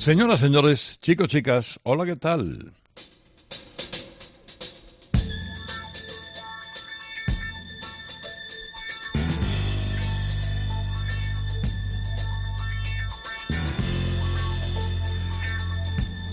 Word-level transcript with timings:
Señoras, 0.00 0.40
señores, 0.40 0.98
chicos, 1.02 1.28
chicas, 1.28 1.78
hola, 1.82 2.06
¿qué 2.06 2.16
tal? 2.16 2.72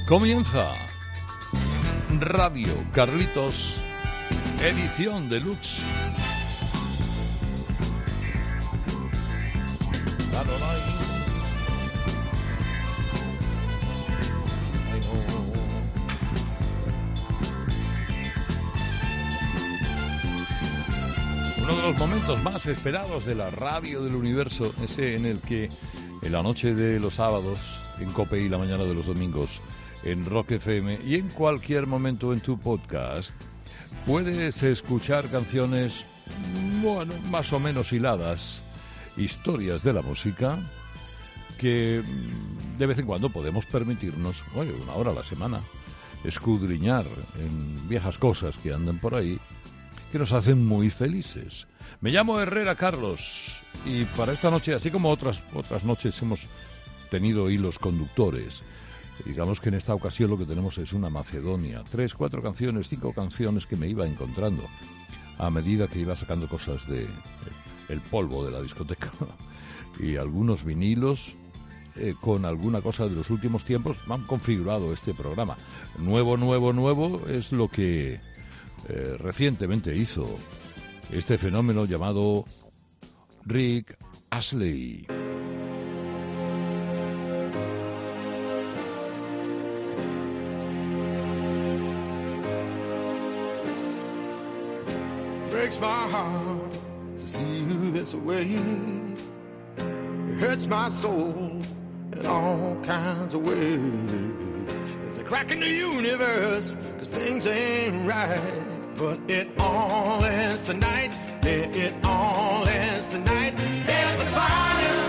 Comienza 0.07 0.73
Radio 2.21 2.73
Carlitos, 2.93 3.81
edición 4.63 5.27
deluxe. 5.27 5.81
Los 21.91 21.97
momentos 21.97 22.43
más 22.43 22.65
esperados 22.65 23.25
de 23.25 23.33
la 23.33 23.49
radio 23.49 24.03
del 24.03 24.15
universo, 24.15 24.73
ese 24.83 25.15
en 25.15 25.25
el 25.25 25.39
que 25.39 25.69
en 26.21 26.31
la 26.33 26.43
noche 26.43 26.75
de 26.75 26.99
los 26.99 27.13
sábados, 27.13 27.59
en 28.01 28.11
Cope 28.11 28.41
y 28.41 28.49
la 28.49 28.57
mañana 28.57 28.83
de 28.83 28.93
los 28.93 29.05
domingos, 29.05 29.61
en 30.03 30.25
Rock 30.25 30.51
FM 30.51 30.99
y 31.05 31.15
en 31.15 31.29
cualquier 31.29 31.87
momento 31.87 32.33
en 32.33 32.41
tu 32.41 32.59
podcast, 32.59 33.33
puedes 34.05 34.63
escuchar 34.63 35.29
canciones, 35.29 36.03
bueno, 36.81 37.13
más 37.29 37.53
o 37.53 37.59
menos 37.59 37.93
hiladas, 37.93 38.63
historias 39.15 39.81
de 39.81 39.93
la 39.93 40.01
música, 40.01 40.59
que 41.57 42.03
mm, 42.05 42.79
de 42.79 42.85
vez 42.85 42.99
en 42.99 43.05
cuando 43.05 43.29
podemos 43.29 43.65
permitirnos, 43.65 44.43
oye, 44.57 44.73
una 44.73 44.93
hora 44.95 45.11
a 45.11 45.15
la 45.15 45.23
semana, 45.23 45.61
escudriñar 46.25 47.05
en 47.39 47.87
viejas 47.87 48.17
cosas 48.17 48.57
que 48.57 48.73
andan 48.73 48.97
por 48.97 49.15
ahí, 49.15 49.39
que 50.11 50.19
nos 50.19 50.33
hacen 50.33 50.65
muy 50.65 50.89
felices. 50.89 51.65
Me 52.01 52.11
llamo 52.11 52.39
Herrera 52.39 52.75
Carlos 52.75 53.59
y 53.85 54.05
para 54.05 54.33
esta 54.33 54.51
noche, 54.51 54.73
así 54.73 54.91
como 54.91 55.09
otras, 55.09 55.41
otras 55.53 55.83
noches 55.83 56.21
hemos 56.21 56.41
tenido 57.09 57.49
hilos 57.49 57.79
conductores, 57.79 58.61
Digamos 59.25 59.59
que 59.59 59.69
en 59.69 59.75
esta 59.75 59.95
ocasión 59.95 60.29
lo 60.29 60.37
que 60.37 60.45
tenemos 60.45 60.77
es 60.77 60.93
una 60.93 61.09
Macedonia. 61.09 61.83
Tres, 61.89 62.13
cuatro 62.13 62.41
canciones, 62.41 62.87
cinco 62.87 63.13
canciones 63.13 63.65
que 63.65 63.75
me 63.75 63.87
iba 63.87 64.05
encontrando 64.05 64.63
a 65.37 65.49
medida 65.49 65.87
que 65.87 65.99
iba 65.99 66.15
sacando 66.15 66.47
cosas 66.47 66.87
de 66.87 67.07
el 67.89 68.01
polvo 68.01 68.45
de 68.45 68.51
la 68.51 68.61
discoteca 68.61 69.11
y 69.99 70.17
algunos 70.17 70.63
vinilos 70.63 71.35
eh, 71.95 72.15
con 72.19 72.45
alguna 72.45 72.81
cosa 72.81 73.07
de 73.07 73.15
los 73.15 73.29
últimos 73.29 73.63
tiempos 73.63 73.97
han 74.09 74.23
configurado 74.23 74.93
este 74.93 75.13
programa. 75.13 75.57
Nuevo, 75.97 76.37
nuevo, 76.37 76.73
nuevo 76.73 77.27
es 77.27 77.51
lo 77.51 77.69
que 77.69 78.19
eh, 78.89 79.15
recientemente 79.19 79.95
hizo 79.95 80.27
este 81.11 81.37
fenómeno 81.37 81.85
llamado 81.85 82.45
Rick 83.45 83.97
Ashley. 84.29 85.07
breaks 95.67 95.79
my 95.81 95.87
heart 95.87 96.73
to 97.15 97.19
see 97.19 97.59
you 97.59 97.91
this 97.91 98.13
way. 98.13 98.43
It 99.77 100.39
hurts 100.39 100.65
my 100.67 100.87
soul 100.87 101.61
in 102.13 102.25
all 102.25 102.77
kinds 102.83 103.33
of 103.33 103.41
ways. 103.43 104.67
There's 105.01 105.17
a 105.17 105.23
crack 105.23 105.51
in 105.51 105.59
the 105.59 105.69
universe, 105.69 106.77
cause 106.97 107.09
things 107.09 107.47
ain't 107.47 108.07
right. 108.07 108.66
But 108.97 109.19
it 109.27 109.47
all 109.59 110.23
ends 110.23 110.63
tonight. 110.63 111.11
Yeah, 111.43 111.85
it 111.85 111.93
all 112.03 112.67
ends 112.67 113.11
tonight. 113.11 113.53
There's 113.85 114.21
a 114.21 114.25
fire, 114.25 114.99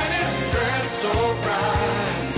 and 0.00 0.10
it 0.22 0.52
burns 0.52 0.90
so 1.02 1.12
bright. 1.44 2.32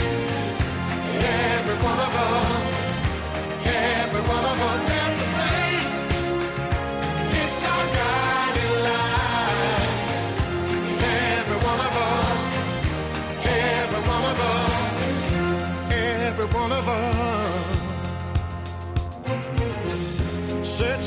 Every 1.55 1.77
one 1.91 2.01
of 2.01 2.15
us, 2.17 3.65
every 3.65 4.23
one 4.23 4.45
of 4.45 4.61
us. 4.61 4.88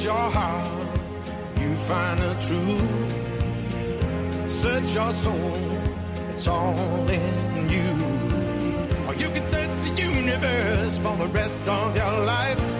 Search 0.01 0.09
your 0.09 0.31
heart, 0.31 0.67
you 1.59 1.75
find 1.75 2.19
the 2.19 2.33
truth. 2.41 3.11
Search 4.49 4.95
your 4.95 5.13
soul, 5.13 5.53
it's 6.31 6.47
all 6.47 7.07
in 7.07 7.69
you. 7.69 7.85
Or 9.05 9.13
you 9.13 9.29
can 9.29 9.43
search 9.43 9.75
the 9.85 9.89
universe 10.01 10.97
for 10.97 11.15
the 11.17 11.27
rest 11.27 11.67
of 11.67 11.95
your 11.95 12.25
life. 12.25 12.70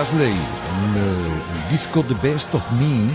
En 0.00 0.06
eh, 0.06 0.32
el 0.96 1.70
disco 1.70 2.02
The 2.02 2.14
Best 2.26 2.54
of 2.54 2.62
Me, 2.72 3.10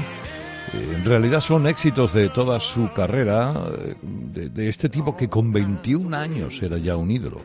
Eh, 0.72 0.94
en 0.98 1.04
realidad 1.04 1.42
son 1.42 1.66
éxitos 1.66 2.14
de 2.14 2.30
toda 2.30 2.60
su 2.60 2.94
carrera, 2.94 3.56
eh, 3.80 3.96
de, 4.02 4.70
este 4.70 4.88
tipo 4.88 5.18
que 5.18 5.28
con 5.28 5.52
21 5.52 6.16
años 6.16 6.62
era 6.62 6.78
ya 6.78 6.96
un 6.96 7.10
ídolo 7.10 7.42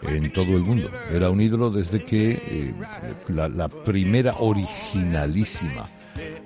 en 0.00 0.32
todo 0.32 0.56
el 0.56 0.62
mundo. 0.62 0.90
Era 1.12 1.28
un 1.28 1.38
ídolo 1.38 1.70
desde 1.70 2.02
que 2.02 2.72
la, 3.28 3.68
primera 3.68 4.36
originalísima 4.38 5.84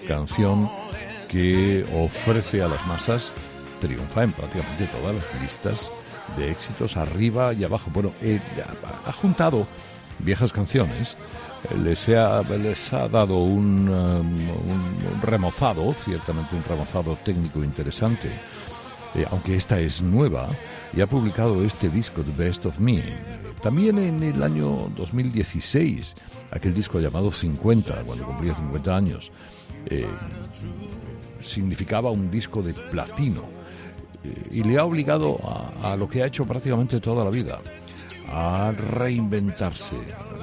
canción 0.09 0.69
que 1.31 1.87
ofrece 1.95 2.61
a 2.61 2.67
las 2.67 2.85
masas 2.89 3.33
triunfa 3.81 4.25
en 4.25 4.33
prácticamente 4.33 4.87
todas 4.87 5.15
las 5.15 5.43
listas 5.43 5.93
de 6.37 6.51
éxitos 6.51 6.97
arriba 6.97 7.53
y 7.53 7.63
abajo. 7.63 7.89
Bueno, 7.95 8.13
ha 9.07 9.13
juntado 9.13 9.69
viejas 10.19 10.53
canciones, 10.53 11.17
les, 11.83 12.09
ha, 12.11 12.43
les 12.43 12.93
ha 12.93 13.09
dado 13.09 13.39
un, 13.39 13.89
um, 13.89 14.37
un, 14.37 15.23
remozado, 15.23 15.93
ciertamente 15.95 16.57
un 16.57 16.65
remozado 16.65 17.17
técnico 17.25 17.63
interesante, 17.63 18.29
eh, 19.15 19.25
aunque 19.31 19.57
esta 19.57 19.81
es 19.81 20.03
nueva, 20.03 20.49
y 20.95 21.01
ha 21.01 21.07
publicado 21.07 21.65
este 21.65 21.89
disco, 21.89 22.23
The 22.23 22.45
Best 22.45 22.67
of 22.67 22.79
Me. 22.79 23.03
También 23.63 23.99
en 23.99 24.23
el 24.23 24.43
año 24.43 24.91
2016, 24.97 26.15
aquel 26.51 26.75
disco 26.75 26.99
llamado 26.99 27.31
50, 27.31 28.03
cuando 28.05 28.27
cumplía 28.27 28.55
50 28.57 28.97
años, 28.97 29.31
eh, 29.87 30.07
significaba 31.41 32.11
un 32.11 32.31
disco 32.31 32.63
de 32.63 32.75
platino 32.75 33.43
y 34.51 34.63
le 34.63 34.79
ha 34.79 34.85
obligado 34.85 35.39
a, 35.83 35.97
lo 35.97 36.09
que 36.09 36.23
ha 36.23 36.27
hecho 36.27 36.45
prácticamente 36.45 37.01
toda 37.01 37.25
la 37.25 37.31
vida, 37.31 37.59
a 38.29 38.73
reinventarse, 38.73 39.97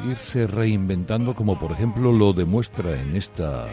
irse 0.07 0.47
reinventando 0.47 1.35
como 1.35 1.59
por 1.59 1.71
ejemplo 1.71 2.11
lo 2.11 2.33
demuestra 2.33 2.99
en 2.99 3.15
esta, 3.15 3.67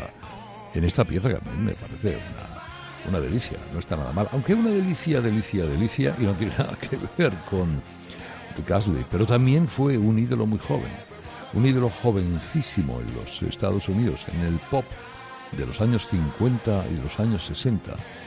en 0.74 0.84
esta 0.84 1.04
pieza 1.04 1.28
que 1.28 1.36
a 1.36 1.52
mí 1.52 1.62
me 1.64 1.74
parece 1.74 2.16
una, 2.16 3.10
una 3.10 3.20
delicia, 3.20 3.58
no 3.72 3.78
está 3.78 3.96
nada 3.96 4.12
mal, 4.12 4.28
aunque 4.32 4.54
una 4.54 4.70
delicia, 4.70 5.20
delicia, 5.20 5.64
delicia 5.66 6.16
y 6.18 6.22
no 6.22 6.32
tiene 6.34 6.54
nada 6.58 6.76
que 6.76 6.98
ver 7.18 7.32
con 7.50 7.82
Casley, 8.66 9.04
pero 9.10 9.26
también 9.26 9.68
fue 9.68 9.98
un 9.98 10.18
ídolo 10.18 10.46
muy 10.46 10.58
joven, 10.58 10.90
un 11.52 11.66
ídolo 11.66 11.90
jovencísimo 11.90 13.00
en 13.00 13.14
los 13.14 13.42
Estados 13.42 13.88
Unidos, 13.88 14.24
en 14.32 14.46
el 14.46 14.54
pop 14.70 14.84
de 15.56 15.66
los 15.66 15.80
años 15.80 16.08
50 16.08 16.84
y 16.92 17.02
los 17.02 17.20
años 17.20 17.44
60 17.44 17.94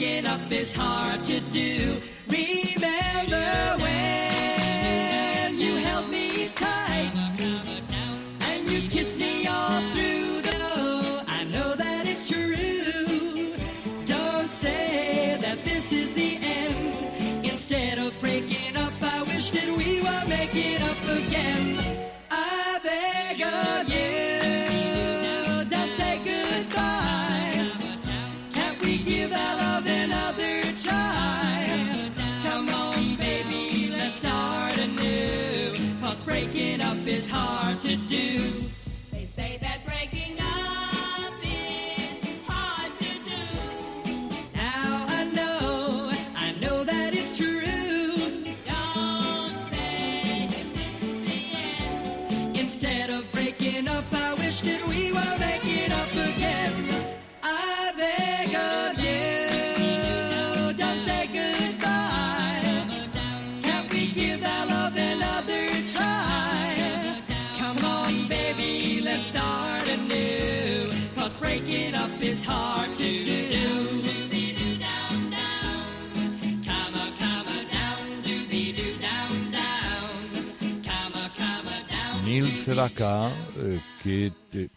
breaking 0.00 0.26
up 0.26 0.40
is 0.50 0.74
hard 0.74 1.22
to 1.24 1.40
do. 1.52 2.00
Remember 2.28 2.69
Sedaka, 82.80 83.30
eh, 83.58 83.80
que 84.02 84.32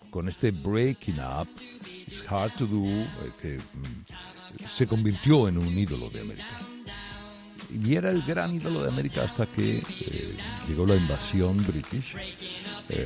con 0.10 0.28
este 0.28 0.52
Breaking 0.52 1.20
Up, 1.20 1.48
It's 2.08 2.24
Hard 2.30 2.52
to 2.58 2.66
Do, 2.66 2.86
eh, 2.86 3.32
que 3.42 3.58
mm, 3.58 4.68
se 4.70 4.86
convirtió 4.86 5.48
en 5.48 5.58
un 5.58 5.78
ídolo 5.78 6.10
de 6.10 6.22
América. 6.22 6.60
Y 7.72 7.96
era 7.96 8.12
el 8.12 8.22
gran 8.24 8.54
ídolo 8.54 8.84
de 8.84 8.90
América 8.90 9.24
hasta 9.24 9.46
que 9.46 9.78
eh, 10.02 10.38
llegó 10.68 10.86
la 10.86 10.96
invasión 10.96 11.54
british 11.66 12.16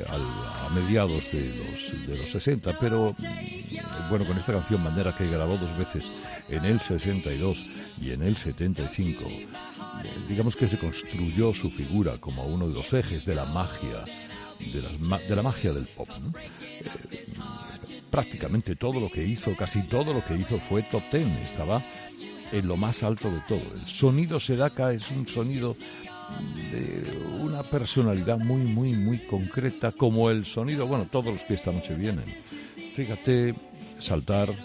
a 0.09 0.69
mediados 0.73 1.31
de 1.31 1.55
los, 1.55 2.07
de 2.07 2.17
los 2.17 2.31
60. 2.31 2.73
Pero 2.79 3.13
mm, 3.17 4.09
bueno, 4.09 4.25
con 4.25 4.37
esta 4.37 4.53
canción 4.53 4.83
Bandera 4.83 5.15
que 5.15 5.29
grabó 5.29 5.57
dos 5.57 5.77
veces 5.77 6.05
en 6.49 6.65
el 6.65 6.79
62 6.79 7.57
y 8.01 8.11
en 8.11 8.23
el 8.23 8.35
75, 8.35 9.23
eh, 10.03 10.09
digamos 10.27 10.55
que 10.55 10.67
se 10.67 10.77
construyó 10.77 11.53
su 11.53 11.69
figura 11.69 12.17
como 12.17 12.45
uno 12.45 12.67
de 12.67 12.73
los 12.73 12.93
ejes 12.93 13.25
de 13.25 13.35
la 13.35 13.45
magia 13.45 14.03
de, 14.59 15.35
la 15.35 15.41
magia 15.41 15.73
del 15.73 15.85
pop. 15.85 16.09
Eh, 16.71 17.25
prácticamente 18.09 18.75
todo 18.75 18.99
lo 18.99 19.09
que 19.09 19.23
hizo, 19.23 19.55
casi 19.55 19.83
todo 19.83 20.13
lo 20.13 20.23
que 20.23 20.35
hizo 20.35 20.59
fue 20.59 20.83
top 20.83 21.03
ten, 21.11 21.29
estaba 21.37 21.81
en 22.51 22.67
lo 22.67 22.77
más 22.77 23.03
alto 23.03 23.29
de 23.29 23.39
todo. 23.47 23.61
El 23.75 23.87
sonido 23.87 24.39
Sedaka 24.39 24.93
es 24.93 25.09
un 25.11 25.27
sonido 25.27 25.75
de 26.71 27.03
una 27.41 27.63
personalidad 27.63 28.37
muy, 28.37 28.61
muy, 28.61 28.93
muy 28.93 29.17
concreta, 29.17 29.91
como 29.91 30.29
el 30.29 30.45
sonido, 30.45 30.87
bueno, 30.87 31.05
todos 31.09 31.33
los 31.33 31.43
que 31.43 31.53
esta 31.53 31.71
noche 31.71 31.95
vienen. 31.95 32.25
Fíjate, 32.95 33.53
saltar 33.99 34.55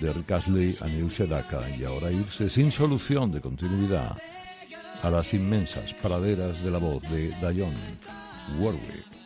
de 0.00 0.12
Rick 0.12 0.30
a 0.30 0.86
Neil 0.86 1.10
Sedaka 1.10 1.68
y 1.76 1.84
ahora 1.84 2.12
irse 2.12 2.48
sin 2.48 2.70
solución 2.70 3.32
de 3.32 3.40
continuidad 3.40 4.16
a 5.02 5.10
las 5.10 5.32
inmensas 5.34 5.94
praderas 5.94 6.62
de 6.62 6.70
la 6.70 6.78
voz 6.78 7.02
de 7.02 7.32
Dionne 7.40 7.76
Warwick. 8.58 9.17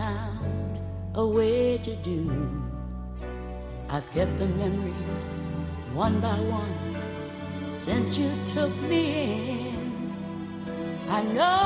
Found 0.00 0.78
a 1.14 1.26
way 1.26 1.76
to 1.76 1.94
do. 1.96 2.20
I've 3.90 4.08
kept 4.14 4.34
the 4.38 4.46
memories 4.46 5.26
one 5.92 6.16
by 6.20 6.38
one 6.60 6.80
since 7.70 8.16
you 8.16 8.30
took 8.54 8.74
me 8.92 9.02
in. 9.74 9.92
I 11.18 11.20
know 11.36 11.58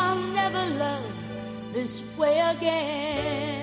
I'll 0.00 0.22
never 0.40 0.64
love 0.84 1.14
this 1.74 1.94
way 2.16 2.38
again. 2.54 3.61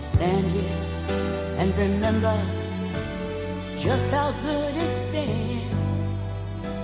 I'll 0.00 0.06
stand 0.06 0.50
here 0.50 0.80
and 1.58 1.76
remember 1.76 2.34
just 3.78 4.10
how 4.10 4.32
good 4.40 4.74
it's 4.74 4.98
been. 5.12 5.68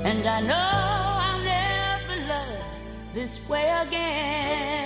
And 0.04 0.26
I 0.26 0.40
know 0.42 0.54
I'll 0.54 1.42
never 1.42 2.16
love 2.28 2.64
this 3.14 3.48
way 3.48 3.70
again. 3.86 4.85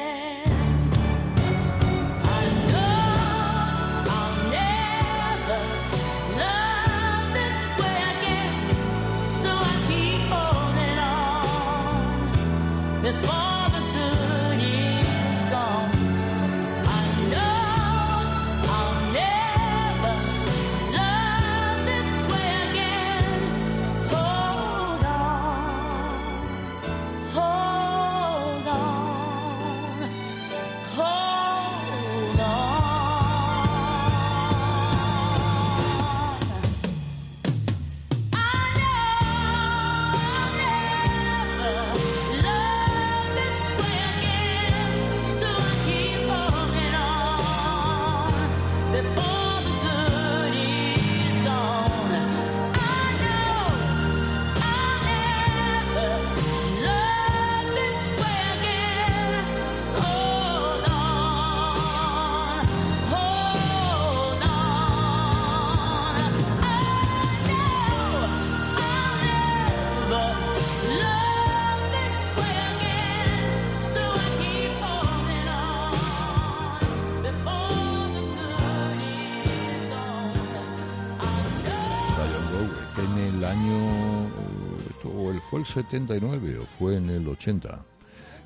79 85.70 86.58
o 86.58 86.62
fue 86.64 86.96
en 86.96 87.10
el 87.10 87.26
80. 87.28 87.84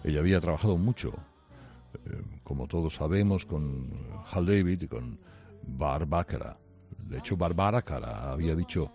Ella 0.04 0.20
había 0.20 0.40
trabajado 0.40 0.76
mucho, 0.76 1.14
eh, 2.06 2.22
como 2.42 2.66
todos 2.66 2.94
sabemos, 2.94 3.46
con 3.46 3.88
Hal 4.30 4.46
David 4.46 4.82
y 4.82 4.88
con 4.88 5.18
Bar 5.66 6.06
Baccarat. 6.06 6.58
De 7.08 7.18
hecho, 7.18 7.36
Bar 7.36 7.54
Baccarat 7.54 8.24
había 8.24 8.54
dicho 8.54 8.92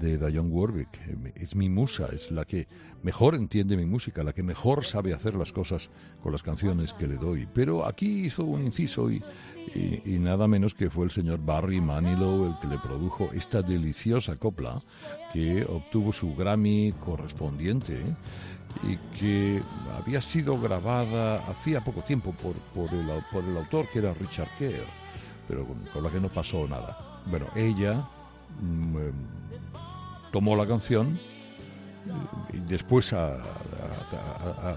de 0.00 0.16
Diane 0.18 0.48
Warwick, 0.50 1.00
es 1.34 1.56
mi 1.56 1.68
musa, 1.68 2.06
es 2.12 2.30
la 2.30 2.44
que 2.44 2.68
mejor 3.02 3.34
entiende 3.34 3.76
mi 3.76 3.84
música, 3.86 4.22
la 4.22 4.32
que 4.32 4.44
mejor 4.44 4.84
sabe 4.84 5.12
hacer 5.12 5.34
las 5.34 5.50
cosas 5.52 5.90
con 6.22 6.30
las 6.30 6.44
canciones 6.44 6.92
que 6.92 7.08
le 7.08 7.16
doy. 7.16 7.48
Pero 7.52 7.84
aquí 7.84 8.24
hizo 8.26 8.44
un 8.44 8.62
inciso 8.64 9.10
y, 9.10 9.20
y- 9.74 10.00
y 10.14 10.18
nada 10.20 10.46
menos 10.46 10.74
que 10.74 10.90
fue 10.90 11.06
el 11.06 11.10
señor 11.10 11.40
Barry 11.44 11.80
Manilow 11.80 12.46
el 12.46 12.58
que 12.60 12.68
le 12.68 12.78
produjo 12.78 13.30
esta 13.32 13.62
deliciosa 13.62 14.36
copla 14.36 14.74
que 15.34 15.64
obtuvo 15.64 16.12
su 16.12 16.32
Grammy 16.36 16.94
correspondiente 17.04 17.94
¿eh? 17.94 18.14
y 18.84 18.96
que 19.18 19.60
había 20.00 20.22
sido 20.22 20.60
grabada 20.60 21.44
hacía 21.48 21.82
poco 21.82 22.02
tiempo 22.02 22.32
por, 22.32 22.54
el, 22.92 23.22
por 23.32 23.42
el 23.42 23.56
autor 23.56 23.88
que 23.92 23.98
era 23.98 24.14
Richard 24.14 24.48
Kerr, 24.56 24.86
pero 25.48 25.66
con, 25.92 26.04
la 26.04 26.08
que 26.08 26.20
no 26.20 26.28
pasó 26.28 26.68
nada. 26.68 26.96
Bueno, 27.26 27.46
ella 27.56 27.94
mm, 28.62 28.96
em, 28.96 29.12
tomó 30.30 30.54
la 30.54 30.68
canción 30.68 31.18
y 32.52 32.58
después 32.58 33.12
a, 33.12 33.38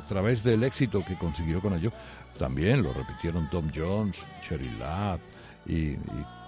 través 0.08 0.44
del 0.44 0.64
éxito 0.64 1.04
que 1.06 1.18
consiguió 1.18 1.62
con 1.62 1.74
ello 1.74 1.92
también 2.40 2.82
lo 2.82 2.94
repitieron 2.94 3.50
Tom 3.50 3.70
Jones, 3.76 4.16
Cherry 4.48 4.70
Ladd 4.78 5.20
y, 5.66 5.96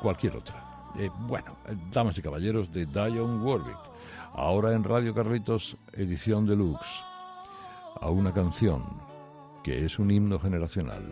cualquier 0.01 0.37
otra. 0.37 0.63
Eh, 0.97 1.09
bueno, 1.27 1.57
eh, 1.67 1.75
damas 1.91 2.17
y 2.17 2.21
caballeros 2.21 2.71
de 2.71 2.85
Dion 2.85 3.41
Warwick, 3.41 3.88
ahora 4.39 4.74
en 4.74 4.86
Radio 4.86 5.13
Carlitos 5.13 5.75
edición 5.91 6.46
deluxe, 6.46 7.03
a 8.00 8.10
una 8.10 8.34
canción 8.34 8.84
que 9.63 9.86
es 9.86 10.00
un 10.00 10.10
himno 10.12 10.39
generacional. 10.39 11.03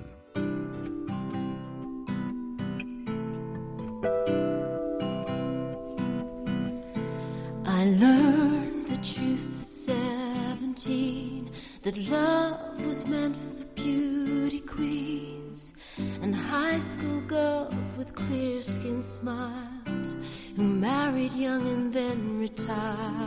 I 7.66 7.84
learned 8.00 8.88
the 8.88 8.98
truth 8.98 9.62
at 9.62 9.68
seventeen 9.68 11.52
that 11.84 11.98
love 11.98 12.86
was 12.86 13.06
meant 13.08 13.36
for 13.36 13.66
beauty 13.76 14.62
queens 14.62 15.74
and 16.22 16.34
high 16.34 16.80
school 16.80 17.22
girls 17.28 17.94
with 17.98 18.16
clear 18.16 18.62
skinned 18.62 19.04
smiles 19.04 20.16
who 20.56 20.64
married 20.64 21.34
young 21.34 21.68
and 21.68 21.92
then 21.94 22.27
啦 22.68 23.27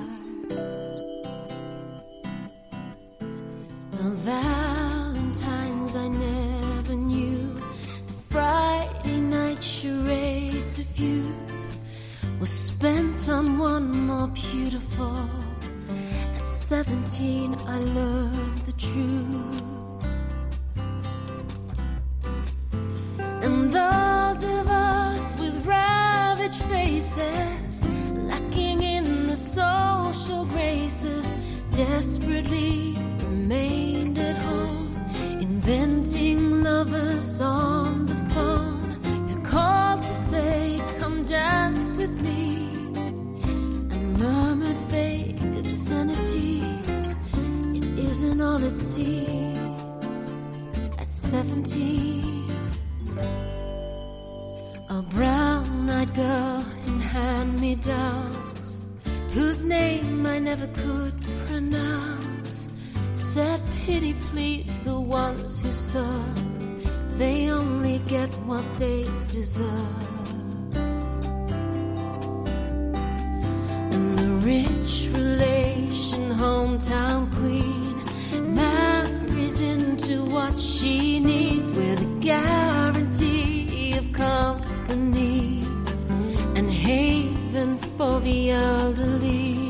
into 79.60 80.24
what 80.24 80.58
she 80.58 81.20
needs 81.20 81.70
with 81.70 82.00
a 82.00 82.20
guarantee 82.20 83.96
of 83.96 84.12
company 84.12 85.62
and 86.54 86.70
haven 86.70 87.78
for 87.78 88.20
the 88.20 88.50
elderly. 88.50 89.69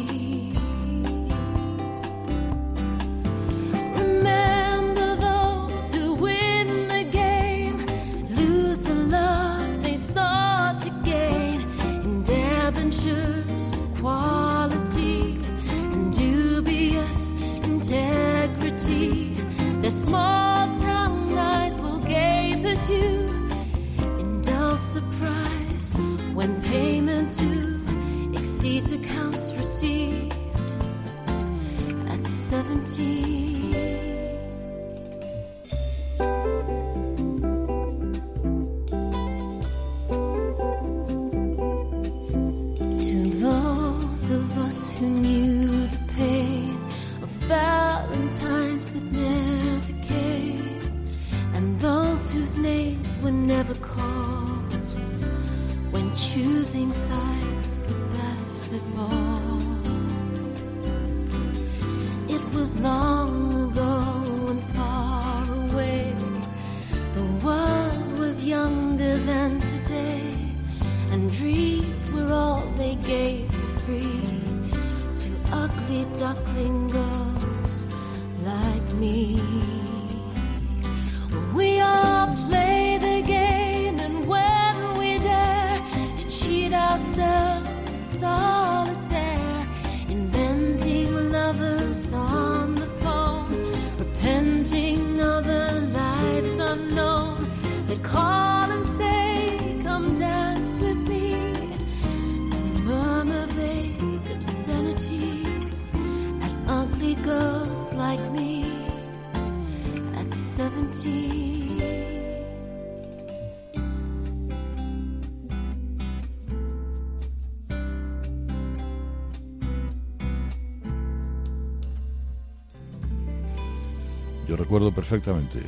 Perfectamente 124.88 125.60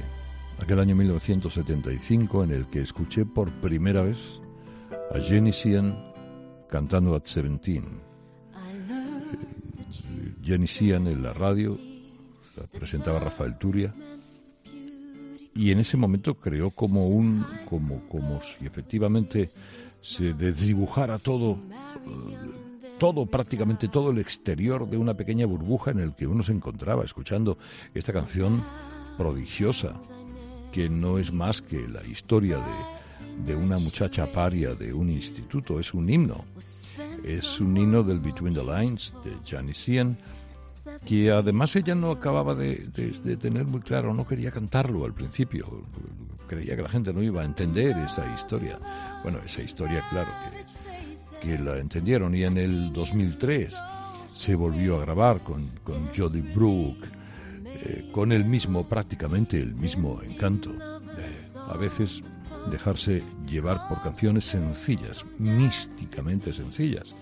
aquel 0.59 0.81
año 0.81 0.97
1975 0.97 2.45
en 2.45 2.51
el 2.53 2.67
que 2.67 2.81
escuché 2.81 3.27
por 3.27 3.51
primera 3.61 4.01
vez 4.01 4.41
a 5.15 5.19
Jenny 5.19 5.53
Cian 5.53 5.95
cantando 6.71 7.15
at 7.15 7.25
17. 7.25 7.77
I 7.77 8.89
learned 8.89 9.37
the 9.77 9.85
truth. 9.85 10.43
Jenny 10.43 10.67
Cian 10.67 11.07
en 11.09 11.23
la 11.23 11.35
radio, 11.35 11.79
la 12.57 12.67
presentaba 12.67 13.21
Rafael 13.21 13.59
Turia, 13.59 13.95
y 15.55 15.71
en 15.71 15.81
ese 15.81 15.99
momento 15.99 16.37
creó 16.37 16.71
como 16.71 17.09
un, 17.09 17.45
como, 17.67 18.09
como 18.09 18.41
si 18.41 18.65
efectivamente 18.65 19.51
se 19.89 20.33
desdibujara 20.33 21.19
todo, 21.19 21.59
todo, 22.99 23.27
prácticamente 23.27 23.89
todo 23.89 24.11
el 24.11 24.19
exterior 24.19 24.89
de 24.89 24.97
una 24.97 25.13
pequeña 25.13 25.45
burbuja 25.45 25.91
en 25.91 26.01
el 26.01 26.15
que 26.15 26.27
uno 26.27 26.43
se 26.43 26.53
encontraba 26.53 27.05
escuchando 27.05 27.59
esta 27.93 28.15
canción 28.15 28.65
prodigiosa, 29.17 29.95
que 30.73 30.89
no 30.89 31.19
es 31.19 31.33
más 31.33 31.61
que 31.63 31.87
la 31.89 32.05
historia 32.07 32.57
de, 32.57 33.53
de 33.53 33.57
una 33.57 33.79
muchacha 33.79 34.31
paria 34.33 34.75
de 34.75 34.93
un 34.93 35.11
instituto, 35.11 35.79
es 35.81 35.93
un 35.95 36.09
himno. 36.09 36.45
Es 37.25 37.61
un 37.61 37.77
himno 37.77 38.03
del 38.03 38.21
Between 38.21 38.55
the 38.55 38.63
Lines 38.65 39.13
de 39.25 39.33
Janis 39.49 39.87
Ian, 39.87 40.17
que 41.05 41.31
además 41.31 41.75
ella 41.77 41.95
no 41.95 42.11
acababa 42.11 42.55
de, 42.55 42.87
de- 43.23 43.37
tener 43.37 43.65
muy 43.65 43.81
claro, 43.81 44.13
no 44.15 44.27
quería 44.27 44.51
cantarlo 44.51 45.05
al 45.05 45.15
principio, 45.15 45.85
creía 46.49 46.75
que 46.77 46.83
la 46.83 46.89
gente 46.89 47.13
no 47.13 47.23
iba 47.23 47.43
a 47.43 47.45
entender 47.45 47.97
esa 47.99 48.25
historia. 48.35 48.79
Bueno, 49.23 49.39
esa 49.47 49.63
historia, 49.63 50.05
claro, 50.11 50.31
que, 51.41 51.49
que 51.49 51.59
la 51.59 51.79
entendieron 51.79 52.35
y 52.35 52.43
en 52.45 52.57
el 52.59 52.93
2003 52.93 53.75
se 54.29 54.55
volvió 54.55 54.97
a 55.01 55.05
grabar 55.05 55.41
con, 55.41 55.69
con 55.85 56.09
Jodie 56.17 56.43
Brooke, 56.43 57.07
eh, 57.85 58.09
con 58.13 58.31
el 58.31 58.45
mismo, 58.45 58.89
prácticamente 58.89 59.57
el 59.57 59.75
mismo 59.75 60.19
encanto. 60.23 60.71
A 61.69 61.77
veces 61.77 62.23
dejarse 62.71 63.23
llevar 63.45 63.89
por 63.89 64.03
canciones 64.03 64.45
sencillas, 64.45 65.25
místicamente 65.39 66.53
sencillas. 66.53 67.13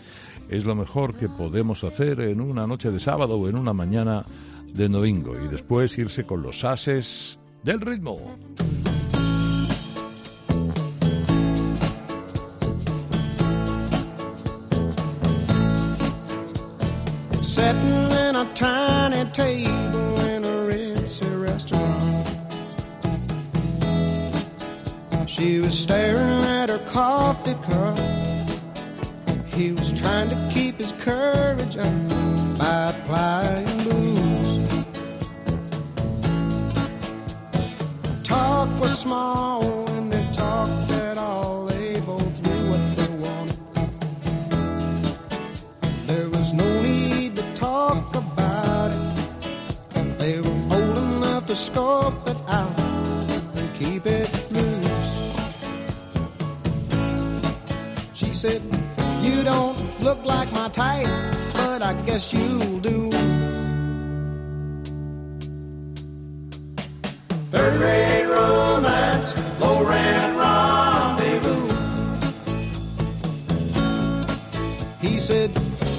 Es 0.51 0.65
lo 0.65 0.75
mejor 0.75 1.15
que 1.15 1.29
podemos 1.29 1.83
hacer 1.85 2.21
en 2.21 2.41
una 2.41 2.67
noche 2.67 2.91
de 2.91 3.01
sábado 3.01 3.37
o 3.37 3.49
en 3.49 3.57
una 3.57 3.73
mañana 3.73 4.27
de 4.67 4.89
domingo 4.89 5.35
y 5.43 5.49
después 5.49 5.97
irse 5.97 6.25
con 6.25 6.43
los 6.43 6.63
ases 6.65 7.39
del 7.63 7.81
ritmo. 7.81 8.19
Sitting 17.41 18.13
in 18.29 18.37
a 18.37 18.47
tiny 18.55 19.25
table 19.33 19.70
staring 25.91 26.45
at 26.45 26.69
her 26.69 26.79
coffee 26.87 27.57
cup. 27.67 27.99
He 29.57 29.73
was 29.73 29.91
trying 30.01 30.29
to 30.29 30.39
keep 30.55 30.77
his 30.77 30.93
courage 30.93 31.77
up 31.77 31.97
by 32.57 32.95
plying 33.07 33.77
booze. 33.85 34.85
Talk 38.23 38.69
was 38.81 38.97
small 39.01 39.65
and 39.97 40.13
they 40.13 40.25
talked 40.33 40.93
at 40.93 41.19
all. 41.19 41.67
They 41.67 41.99
both 42.11 42.37
knew 42.45 42.63
what 42.71 42.85
they 42.99 43.11
wanted. 43.25 43.59
There 46.07 46.29
was 46.29 46.53
no 46.55 46.69
need 46.83 47.35
to 47.35 47.45
talk 47.57 48.15
about 48.15 48.93
it. 48.93 50.19
They 50.21 50.39
were 50.39 50.61
old 50.77 50.99
enough 50.99 51.49
to 51.49 51.57
scope 51.57 52.29
it 52.29 52.37
out 52.47 52.80
look 60.11 60.25
like 60.25 60.53
my 60.53 60.69
type, 60.71 61.07
but 61.53 61.83
I 61.83 61.93
guess 62.05 62.33
you'll 62.35 62.81
do. 62.81 63.13
Third 67.53 67.75
rate 67.85 68.27
romance, 68.27 69.29
low 69.61 69.85
rent 69.85 70.37
rendezvous. 70.37 71.69
He 75.01 75.21
said, 75.21 75.51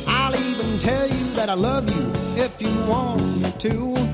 I'll 0.05 0.35
even 0.35 0.77
tell 0.79 1.07
you 1.07 1.25
that 1.37 1.47
I 1.49 1.53
love 1.53 1.85
you 1.95 2.11
if 2.35 2.61
you 2.61 2.73
want 2.91 3.21
me 3.41 3.51
to. 3.59 4.10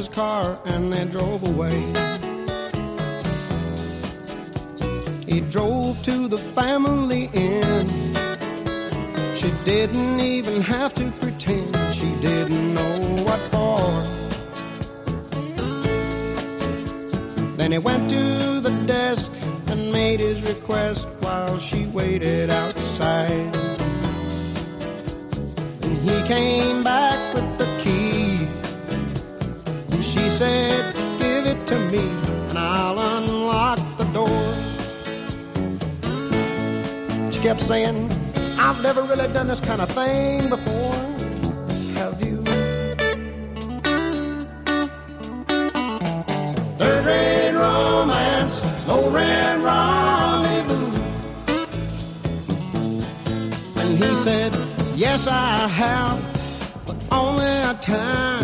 His 0.00 0.08
car 0.08 0.58
and 0.64 0.90
they 0.90 1.04
drove 1.04 1.42
away. 1.46 1.78
He 5.30 5.42
drove 5.56 6.02
to 6.04 6.26
the 6.26 6.38
family 6.38 7.24
inn. 7.34 7.86
She 9.34 9.50
didn't 9.66 10.20
even 10.20 10.62
have 10.62 10.94
to 10.94 11.10
pretend 11.20 11.76
she 11.94 12.10
didn't 12.28 12.74
know 12.78 12.96
what 13.26 13.40
for. 13.52 13.82
Then 17.58 17.72
he 17.72 17.78
went 17.78 18.08
to 18.08 18.60
the 18.60 18.74
desk 18.86 19.30
and 19.66 19.92
made 19.92 20.20
his 20.20 20.40
request 20.48 21.08
while 21.20 21.58
she 21.58 21.84
waited 21.98 22.48
outside. 22.48 23.54
And 25.82 25.96
he 26.08 26.16
came 26.26 26.82
back 26.82 27.34
with 27.34 27.58
the 27.58 27.79
said, 30.40 30.94
Give 31.18 31.46
it 31.46 31.66
to 31.66 31.78
me, 31.92 31.98
and 32.48 32.56
I'll 32.56 32.98
unlock 32.98 33.78
the 33.98 34.06
door. 34.18 34.42
She 37.30 37.40
kept 37.42 37.60
saying, 37.60 38.10
I've 38.58 38.82
never 38.82 39.02
really 39.02 39.30
done 39.34 39.48
this 39.48 39.60
kind 39.60 39.82
of 39.82 39.90
thing 39.90 40.48
before. 40.48 40.94
Have 41.98 42.16
you? 42.24 42.38
Third 46.78 47.04
rate 47.04 47.52
romance, 47.52 48.64
low 48.88 49.10
rent 49.10 49.62
rendezvous. 49.62 50.90
And 53.80 53.90
he 54.02 54.10
said, 54.24 54.56
Yes, 54.94 55.28
I 55.28 55.68
have, 55.82 56.18
but 56.86 56.96
only 57.12 57.44
a 57.44 57.74
time 57.74 58.39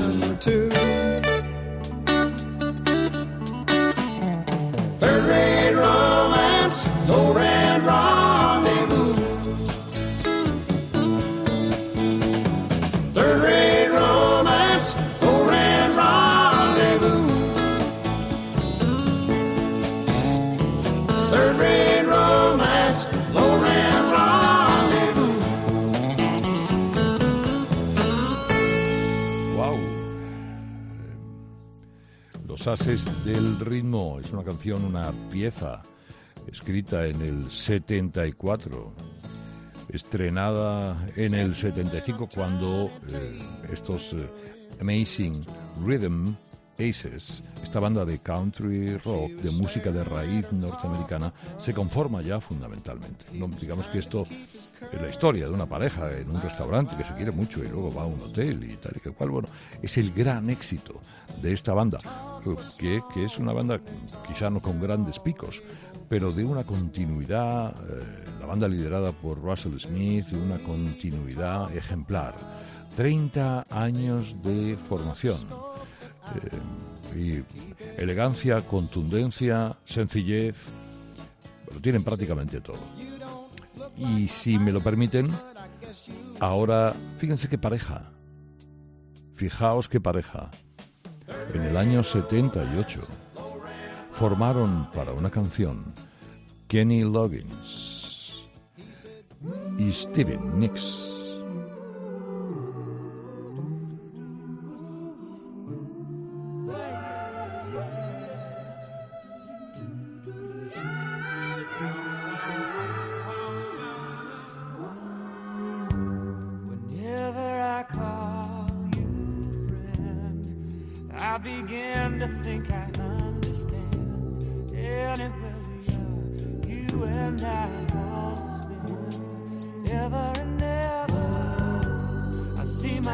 Los 32.46 32.66
Ases 32.66 33.04
del 33.24 33.58
Ritmo 33.60 34.20
es 34.20 34.32
una 34.32 34.44
canción, 34.44 34.84
una 34.84 35.12
pieza 35.30 35.82
escrita 36.46 37.06
en 37.06 37.20
el 37.22 37.50
74, 37.50 38.92
estrenada 39.88 41.06
en 41.16 41.34
el 41.34 41.54
75 41.54 42.28
cuando 42.34 42.90
eh, 43.12 43.38
estos 43.72 44.12
eh, 44.12 44.28
Amazing 44.80 45.44
Rhythm 45.84 46.34
Aces, 46.78 47.42
esta 47.62 47.80
banda 47.80 48.04
de 48.04 48.18
country 48.18 48.98
rock, 48.98 49.30
de 49.30 49.50
música 49.50 49.90
de 49.90 50.04
raíz 50.04 50.50
norteamericana, 50.52 51.32
se 51.58 51.72
conforma 51.72 52.22
ya 52.22 52.40
fundamentalmente. 52.40 53.24
No, 53.32 53.48
digamos 53.48 53.86
que 53.86 53.98
esto 53.98 54.26
es 54.92 55.00
la 55.00 55.08
historia 55.08 55.46
de 55.46 55.52
una 55.52 55.66
pareja 55.66 56.12
en 56.12 56.30
un 56.30 56.40
restaurante 56.40 56.96
que 56.96 57.04
se 57.04 57.14
quiere 57.14 57.30
mucho 57.30 57.64
y 57.64 57.68
luego 57.68 57.92
va 57.94 58.02
a 58.02 58.06
un 58.06 58.20
hotel 58.20 58.62
y 58.64 58.76
tal 58.76 58.92
y 58.96 59.00
que 59.00 59.10
cual. 59.10 59.30
Bueno, 59.30 59.48
es 59.82 59.96
el 59.96 60.12
gran 60.12 60.50
éxito 60.50 61.00
de 61.40 61.52
esta 61.52 61.72
banda, 61.72 61.98
que, 62.78 63.02
que 63.12 63.24
es 63.24 63.38
una 63.38 63.52
banda 63.52 63.80
quizá 64.26 64.50
no 64.50 64.60
con 64.60 64.80
grandes 64.80 65.18
picos, 65.18 65.62
pero 66.08 66.32
de 66.32 66.44
una 66.44 66.64
continuidad, 66.64 67.74
eh, 67.88 68.24
la 68.38 68.46
banda 68.46 68.68
liderada 68.68 69.12
por 69.12 69.40
Russell 69.40 69.78
Smith, 69.78 70.26
de 70.26 70.38
una 70.38 70.58
continuidad 70.58 71.74
ejemplar. 71.76 72.34
30 72.96 73.66
años 73.70 74.34
de 74.42 74.74
formación. 74.74 75.36
Eh, 76.34 76.60
y 77.16 77.44
elegancia, 78.00 78.60
contundencia, 78.62 79.76
sencillez, 79.84 80.56
lo 81.72 81.80
tienen 81.80 82.04
prácticamente 82.04 82.60
todo. 82.60 82.78
Y 83.96 84.28
si 84.28 84.58
me 84.58 84.72
lo 84.72 84.80
permiten, 84.80 85.30
ahora, 86.40 86.94
fíjense 87.18 87.48
qué 87.48 87.58
pareja. 87.58 88.10
Fijaos 89.34 89.88
qué 89.88 90.00
pareja. 90.00 90.50
En 91.54 91.62
el 91.62 91.76
año 91.76 92.02
78 92.02 93.00
formaron 94.12 94.90
para 94.92 95.12
una 95.12 95.30
canción 95.30 95.92
Kenny 96.68 97.02
Loggins 97.02 98.48
y 99.78 99.92
Steven 99.92 100.58
Nicks. 100.58 101.15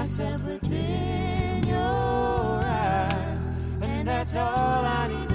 Myself 0.03 0.45
within 0.45 1.63
your 1.65 1.79
eyes, 1.79 3.49
and 3.83 4.09
that's 4.09 4.35
all 4.35 4.85
I 4.85 5.07
need 5.07 5.32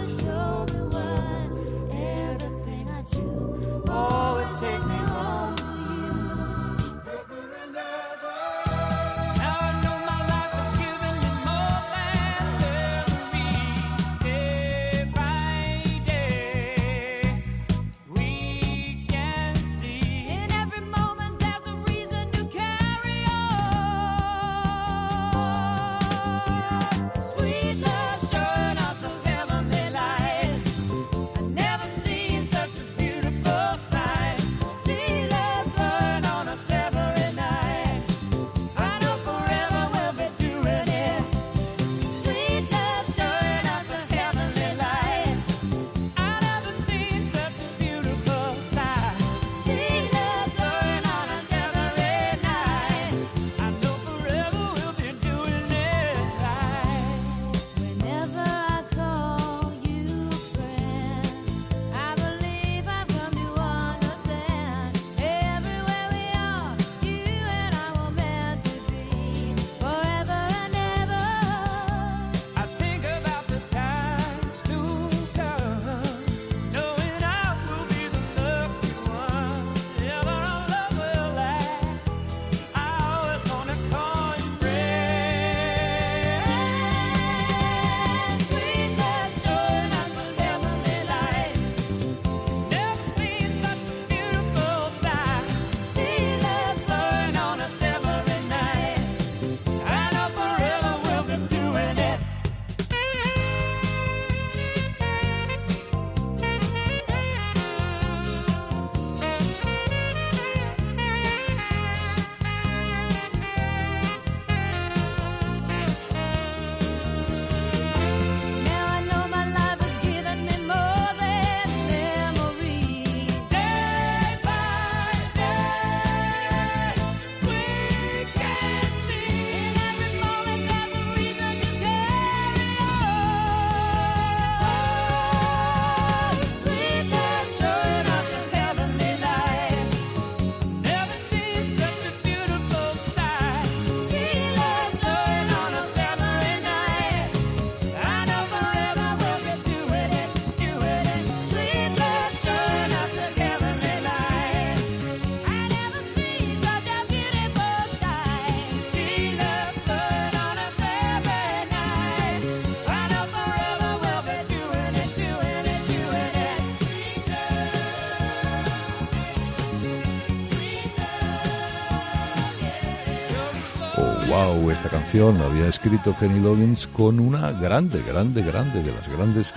Esta 174.48 174.88
canción 174.88 175.38
la 175.40 175.48
había 175.48 175.68
escrito 175.68 176.16
Kenny 176.18 176.40
Loggins 176.40 176.88
con 176.88 177.20
una 177.20 177.52
grande, 177.52 178.02
grande, 178.02 178.42
grande 178.42 178.82
de 178.82 178.94
las 178.94 179.10
grandes 179.10 179.54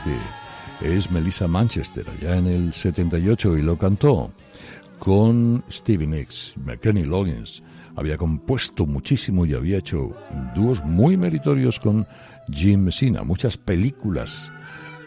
que 0.81 0.97
es 0.97 1.13
Melissa 1.13 1.47
Manchester, 1.47 2.05
allá 2.11 2.37
en 2.37 2.49
el 2.49 2.73
78, 2.73 3.57
y 3.57 3.63
lo 3.63 3.79
cantó 3.79 4.33
con 4.99 5.63
Stevie 5.71 6.09
Nicks. 6.09 6.55
Kenny 6.83 7.05
Loggins 7.05 7.63
había 7.95 8.19
compuesto 8.19 8.85
muchísimo 8.85 9.47
y 9.47 9.55
había 9.55 9.79
hecho 9.79 10.11
dúos 10.57 10.85
muy 10.85 11.17
meritorios 11.17 11.79
con 11.79 12.05
Jim 12.51 12.81
Messina. 12.83 13.23
Muchas 13.23 13.57
películas 13.57 14.51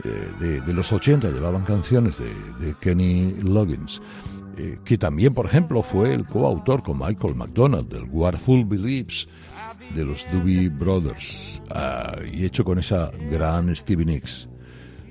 eh, 0.06 0.62
de, 0.65 0.74
los 0.74 0.93
80 0.93 1.30
llevaban 1.30 1.63
canciones 1.63 2.17
de, 2.19 2.74
Kenny 2.80 3.34
Loggins. 3.41 4.02
eh, 4.58 4.78
que 4.86 4.98
también, 4.98 5.34
por 5.34 5.46
ejemplo, 5.46 5.84
fue 5.84 6.13
el 6.13 6.26
coautor 6.26 6.84
con 6.84 7.00
Michael 7.00 7.36
McDonald 7.36 7.89
del 7.89 8.06
What 8.06 8.38
Fool 8.38 8.63
Believes 8.63 9.28
de 9.94 10.06
los 10.06 10.26
Doobie 10.32 10.70
Brothers 10.70 11.62
ah, 11.70 12.16
y 12.32 12.46
hecho 12.46 12.64
con 12.64 12.80
esa 12.80 13.12
gran 13.30 13.76
Stevie 13.76 14.06
Nicks 14.06 14.50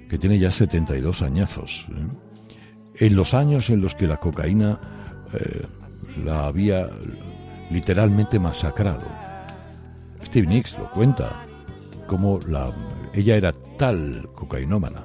que 0.09 0.18
tiene 0.18 0.38
ya 0.38 0.51
72 0.51 1.23
añazos. 1.23 1.87
¿eh? 1.90 3.07
En 3.07 3.16
los 3.16 3.35
años 3.35 3.71
en 3.71 3.81
los 3.81 3.95
que 3.95 4.07
la 4.07 4.18
cocaína 4.18 4.79
eh, 5.33 5.62
la 6.25 6.47
había 6.47 6.88
literalmente 7.71 8.38
masacrado. 8.38 9.07
Stevie 10.25 10.49
Nicks 10.49 10.77
lo 10.79 10.90
cuenta, 10.90 11.31
como 12.07 12.38
la, 12.40 12.71
ella 13.14 13.37
era 13.37 13.53
tal 13.79 14.29
cocainómana 14.35 15.03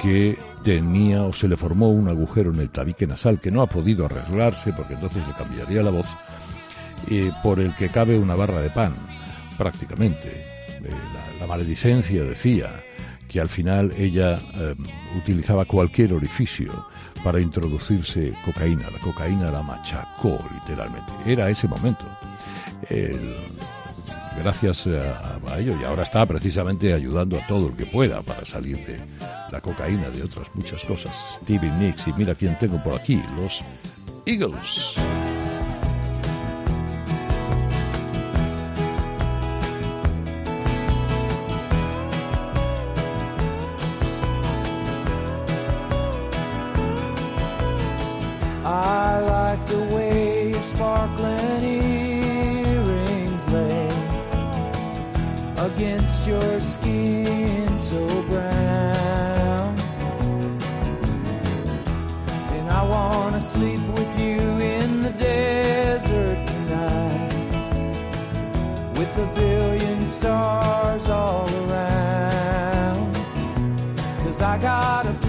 que 0.00 0.38
tenía 0.62 1.24
o 1.24 1.32
se 1.32 1.48
le 1.48 1.56
formó 1.56 1.90
un 1.90 2.08
agujero 2.08 2.52
en 2.52 2.60
el 2.60 2.70
tabique 2.70 3.06
nasal 3.06 3.40
que 3.40 3.50
no 3.50 3.62
ha 3.62 3.66
podido 3.66 4.06
arreglarse 4.06 4.72
porque 4.72 4.94
entonces 4.94 5.26
le 5.26 5.34
cambiaría 5.34 5.82
la 5.82 5.90
voz, 5.90 6.16
por 7.42 7.60
el 7.60 7.74
que 7.76 7.88
cabe 7.88 8.18
una 8.18 8.34
barra 8.34 8.60
de 8.60 8.70
pan, 8.70 8.94
prácticamente. 9.56 10.28
Eh, 10.28 10.90
la, 11.40 11.46
maledicencia 11.46 12.24
decía 12.24 12.82
que 13.28 13.40
al 13.40 13.48
final 13.48 13.92
ella 13.98 14.36
eh, 14.54 14.74
utilizaba 15.16 15.64
cualquier 15.66 16.14
orificio 16.14 16.86
para 17.22 17.40
introducirse 17.40 18.34
cocaína. 18.44 18.90
La 18.90 18.98
cocaína 18.98 19.50
la 19.50 19.62
machacó 19.62 20.38
literalmente. 20.52 21.12
Era 21.26 21.50
ese 21.50 21.68
momento. 21.68 22.04
Gracias 24.38 24.86
a, 24.88 25.38
a, 25.46 25.58
ello 25.58 25.76
y 25.80 25.84
ahora 25.84 26.02
está 26.02 26.26
precisamente 26.26 26.92
ayudando 26.92 27.38
a 27.38 27.46
todo 27.46 27.68
el 27.68 27.76
que 27.76 27.86
pueda 27.86 28.20
para 28.22 28.44
salir 28.44 28.84
de 28.84 28.98
la 29.50 29.60
cocaína, 29.60 30.10
de 30.10 30.22
otras 30.22 30.48
muchas 30.54 30.84
cosas. 30.84 31.12
Stevie 31.34 31.70
Nicks 31.70 32.08
y 32.08 32.12
mira 32.14 32.34
quién 32.34 32.58
tengo 32.58 32.82
por 32.82 32.94
aquí, 32.94 33.22
los 33.36 33.62
Eagles. 34.26 34.96
Sparkling 50.74 51.62
earrings 52.66 53.46
lay 53.52 53.88
against 55.58 56.26
your 56.26 56.60
skin 56.60 57.78
so 57.78 58.04
brown. 58.22 59.78
And 62.56 62.68
I 62.70 62.82
wanna 62.82 63.40
sleep 63.40 63.80
with 63.96 64.18
you 64.18 64.40
in 64.74 65.02
the 65.02 65.10
desert 65.10 66.38
tonight 66.52 67.32
with 68.98 69.12
a 69.26 69.26
billion 69.34 70.04
stars 70.06 71.08
all 71.08 71.48
around. 71.62 73.14
Cause 74.24 74.40
I 74.40 74.58
got 74.58 75.06
a 75.06 75.23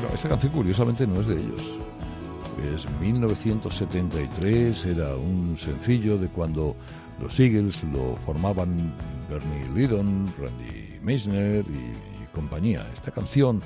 Bueno, 0.00 0.14
esta 0.14 0.30
canción 0.30 0.50
curiosamente 0.52 1.06
no 1.06 1.20
es 1.20 1.26
de 1.26 1.34
ellos. 1.34 1.60
Es 2.74 2.90
1973, 3.02 4.86
era 4.86 5.14
un 5.14 5.58
sencillo 5.58 6.16
de 6.16 6.26
cuando 6.28 6.74
los 7.20 7.38
Eagles 7.38 7.84
lo 7.92 8.16
formaban 8.24 8.94
Bernie 9.28 9.68
Lydon, 9.74 10.24
Randy 10.40 10.98
Meisner 11.02 11.66
y, 11.66 12.34
compañía. 12.34 12.86
Esta 12.94 13.10
canción 13.10 13.60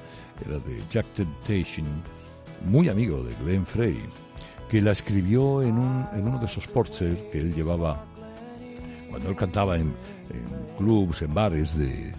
era 0.44 0.58
de 0.58 0.82
Jack 0.90 1.06
Temptation, 1.14 1.86
muy 2.66 2.88
amigo 2.88 3.22
de 3.22 3.32
Glenn 3.44 3.64
Frey, 3.64 4.02
que 4.68 4.82
la 4.82 4.90
escribió 4.90 5.62
en, 5.62 5.78
un, 5.78 6.04
en 6.14 6.26
uno 6.26 6.40
de 6.40 6.46
esos 6.46 6.66
Porsche 6.66 7.28
que 7.30 7.38
él 7.38 7.54
llevaba 7.54 8.04
cuando 9.08 9.28
él 9.28 9.36
cantaba 9.36 9.76
en, 9.76 9.94
en 10.30 10.76
clubs, 10.78 11.22
en 11.22 11.32
bares 11.32 11.78
de, 11.78 12.12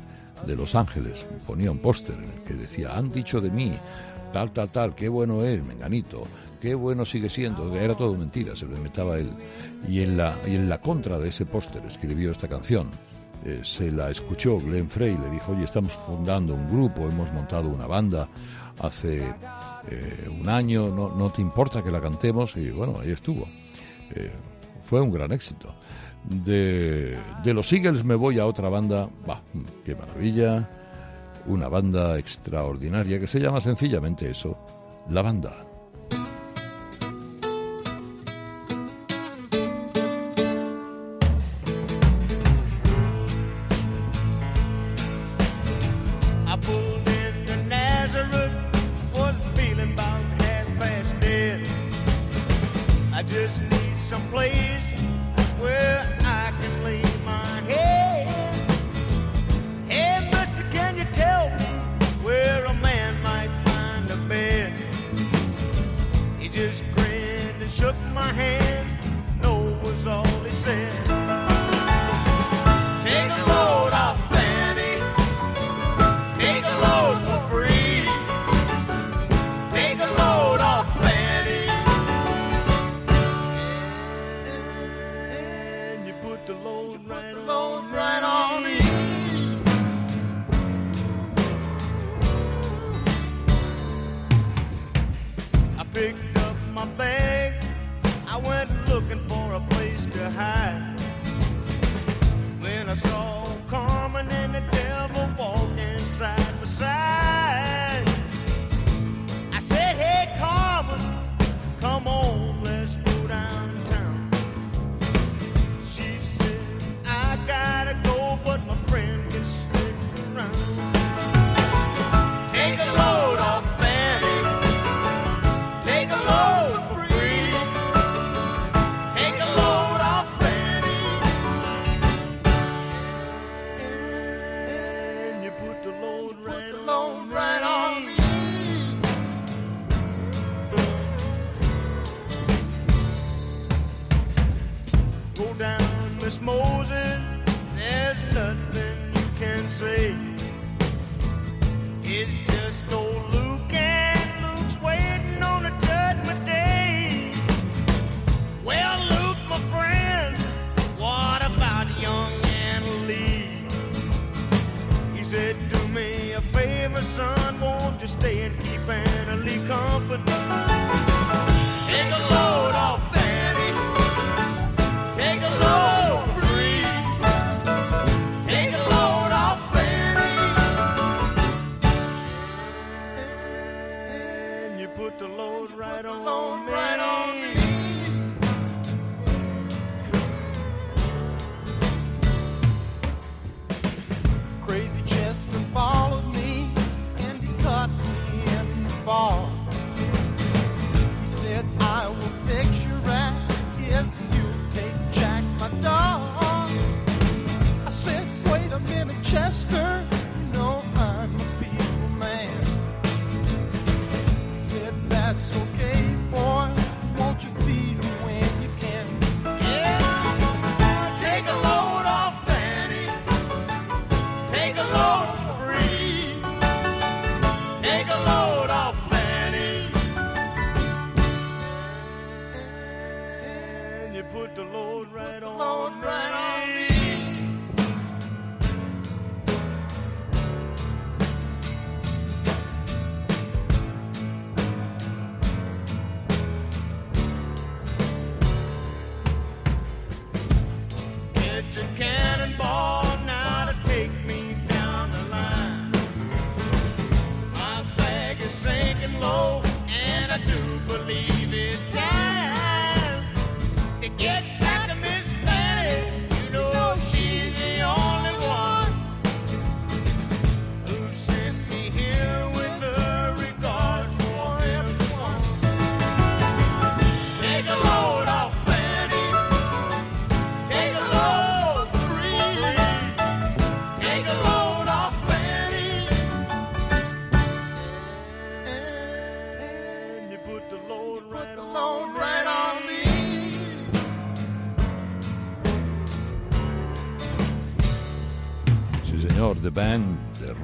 de 0.45 0.55
Los 0.55 0.75
Ángeles. 0.75 1.25
Ponía 1.45 1.71
un 1.71 1.79
póster 1.79 2.15
en 2.15 2.25
el 2.25 2.43
que 2.43 2.53
decía, 2.53 2.95
han 2.95 3.11
dicho 3.11 3.41
de 3.41 3.49
mí, 3.49 3.73
tal, 4.33 4.51
tal, 4.51 4.69
tal, 4.69 4.95
qué 4.95 5.09
bueno 5.09 5.43
es, 5.43 5.63
menganito, 5.63 6.23
qué 6.59 6.75
bueno 6.75 7.05
sigue 7.05 7.29
siendo. 7.29 7.75
Era 7.75 7.95
todo 7.95 8.15
mentira, 8.15 8.55
se 8.55 8.65
lo 8.65 8.75
inventaba 8.75 9.17
él. 9.17 9.31
Y 9.87 10.01
en 10.01 10.17
la, 10.17 10.37
y 10.45 10.55
en 10.55 10.69
la 10.69 10.77
contra 10.77 11.17
de 11.19 11.29
ese 11.29 11.45
póster 11.45 11.83
escribió 11.85 12.31
esta 12.31 12.47
canción. 12.47 12.89
Eh, 13.45 13.61
se 13.63 13.91
la 13.91 14.09
escuchó 14.09 14.57
Glenn 14.57 14.87
Frey, 14.87 15.17
le 15.17 15.29
dijo, 15.29 15.51
oye, 15.51 15.65
estamos 15.65 15.93
fundando 15.93 16.55
un 16.55 16.67
grupo, 16.67 17.07
hemos 17.07 17.31
montado 17.31 17.69
una 17.69 17.85
banda 17.85 18.27
hace 18.79 19.23
eh, 19.89 20.29
un 20.29 20.49
año, 20.49 20.89
no, 20.89 21.15
no 21.15 21.29
te 21.29 21.41
importa 21.41 21.83
que 21.83 21.91
la 21.91 22.01
cantemos, 22.01 22.55
y 22.57 22.71
bueno, 22.71 22.99
ahí 22.99 23.11
estuvo. 23.11 23.47
Eh, 24.15 24.31
fue 24.83 25.01
un 25.01 25.11
gran 25.11 25.31
éxito. 25.31 25.73
De, 26.29 27.17
los 27.45 27.71
Eagles 27.71 28.03
me 28.03 28.15
voy 28.15 28.39
a 28.39 28.45
otra 28.45 28.69
banda, 28.69 29.09
bah, 29.27 29.41
qué 29.83 29.95
maravilla, 29.95 30.67
una 31.45 31.67
banda 31.67 32.17
extraordinaria 32.17 33.19
que 33.19 33.27
se 33.27 33.39
llama 33.39 33.61
sencillamente 33.61 34.29
eso, 34.29 34.57
La 35.09 35.21
Banda. 35.21 35.74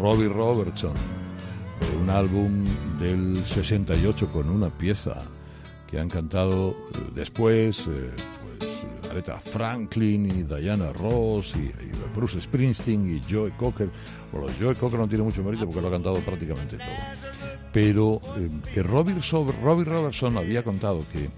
Robbie 0.01 0.29
Robertson, 0.29 0.93
un 2.01 2.09
álbum 2.09 2.65
del 2.99 3.45
68 3.45 4.29
con 4.29 4.49
una 4.49 4.69
pieza 4.69 5.21
que 5.85 5.99
han 5.99 6.09
cantado 6.09 6.71
eh, 6.71 7.11
después 7.13 7.85
eh, 7.87 8.09
pues, 8.57 9.11
Aretha 9.11 9.39
Franklin 9.39 10.25
y 10.25 10.41
Diana 10.41 10.91
Ross 10.91 11.53
y, 11.55 11.71
Bruce 12.15 12.41
Springsteen 12.41 13.15
y 13.15 13.21
Joe 13.31 13.51
Cocker. 13.51 13.89
Bueno, 14.31 14.47
Joe 14.59 14.73
Cocker 14.73 14.99
no 14.99 15.07
tiene 15.07 15.23
mucho 15.23 15.43
mérito 15.43 15.65
porque 15.65 15.81
lo 15.81 15.89
ha 15.89 15.91
cantado 15.91 16.15
prácticamente 16.15 16.77
todo. 16.77 16.87
Pero 17.71 18.19
eh, 18.37 18.49
que 18.73 18.81
Robbie, 18.81 19.13
Robbie 19.61 19.85
Robertson 19.85 20.35
había 20.35 20.63
contado 20.63 21.05
que 21.13 21.29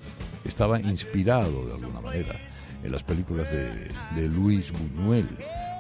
estaba 0.48 0.80
inspirado 0.80 1.66
de 1.66 1.74
alguna 1.74 2.00
manera 2.00 2.34
en 2.82 2.92
las 2.94 3.04
películas 3.04 3.52
de, 3.52 3.90
de 4.16 4.30
Luis 4.30 4.72
Buñuel 4.72 5.28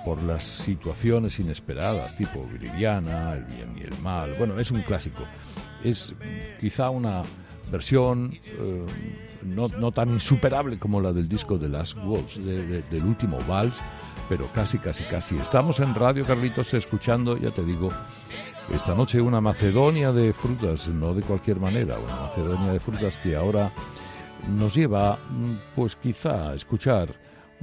por 0.06 0.22
las 0.24 0.43
situaciones 0.43 1.39
inesperadas, 1.39 2.16
tipo 2.18 2.45
Viridiana, 2.51 3.34
El 3.34 3.43
bien 3.45 3.76
y 3.78 3.82
el 3.82 3.97
mal. 4.01 4.34
Bueno, 4.38 4.60
es 4.60 4.70
un 4.72 4.82
clásico. 4.82 5.24
Es 5.84 6.14
quizá 6.60 6.89
una 6.89 7.22
versión 7.72 8.34
eh, 8.34 8.86
no, 9.43 9.68
no 9.80 9.91
tan 9.91 10.10
insuperable 10.10 10.78
como 10.78 11.01
la 11.01 11.12
del 11.14 11.28
disco 11.28 11.58
de 11.58 11.70
Last 11.70 11.97
Waltz, 12.06 12.38
de- 12.45 12.82
del 12.84 13.04
último 13.04 13.39
vals, 13.47 13.82
pero 14.30 14.45
casi, 14.54 14.78
casi, 14.78 15.04
casi. 15.06 15.36
Estamos 15.38 15.80
en 15.80 15.95
Radio 15.95 16.26
Carlitos 16.26 16.74
escuchando, 16.74 17.38
ya 17.38 17.49
te 17.51 17.64
digo, 17.64 17.89
esta 18.74 18.93
noche 18.95 19.20
una 19.22 19.41
Macedonia 19.41 20.12
de 20.12 20.34
frutas, 20.34 20.88
no 20.89 21.14
de 21.14 21.22
cualquier 21.22 21.60
manera, 21.60 21.97
una 21.99 22.16
Macedonia 22.28 22.72
de 22.74 22.80
frutas 22.80 23.18
que 23.18 23.36
ahora 23.36 23.72
nos 24.49 24.76
lleva, 24.76 25.18
mm, 25.30 25.54
pues 25.76 25.95
quizá, 25.95 26.49
a 26.51 26.56
escuchar 26.56 27.10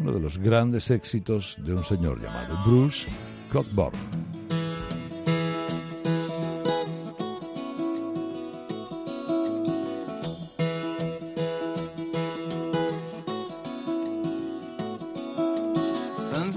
uno 0.01 0.13
de 0.13 0.21
los 0.21 0.39
grandes 0.39 0.91
éxitos 0.91 1.57
de 1.59 1.75
un 1.75 1.85
señor 1.85 2.21
llamado 2.23 2.57
Bruce 2.65 3.07
Cockburn. 3.53 3.93
Sun's 16.31 16.57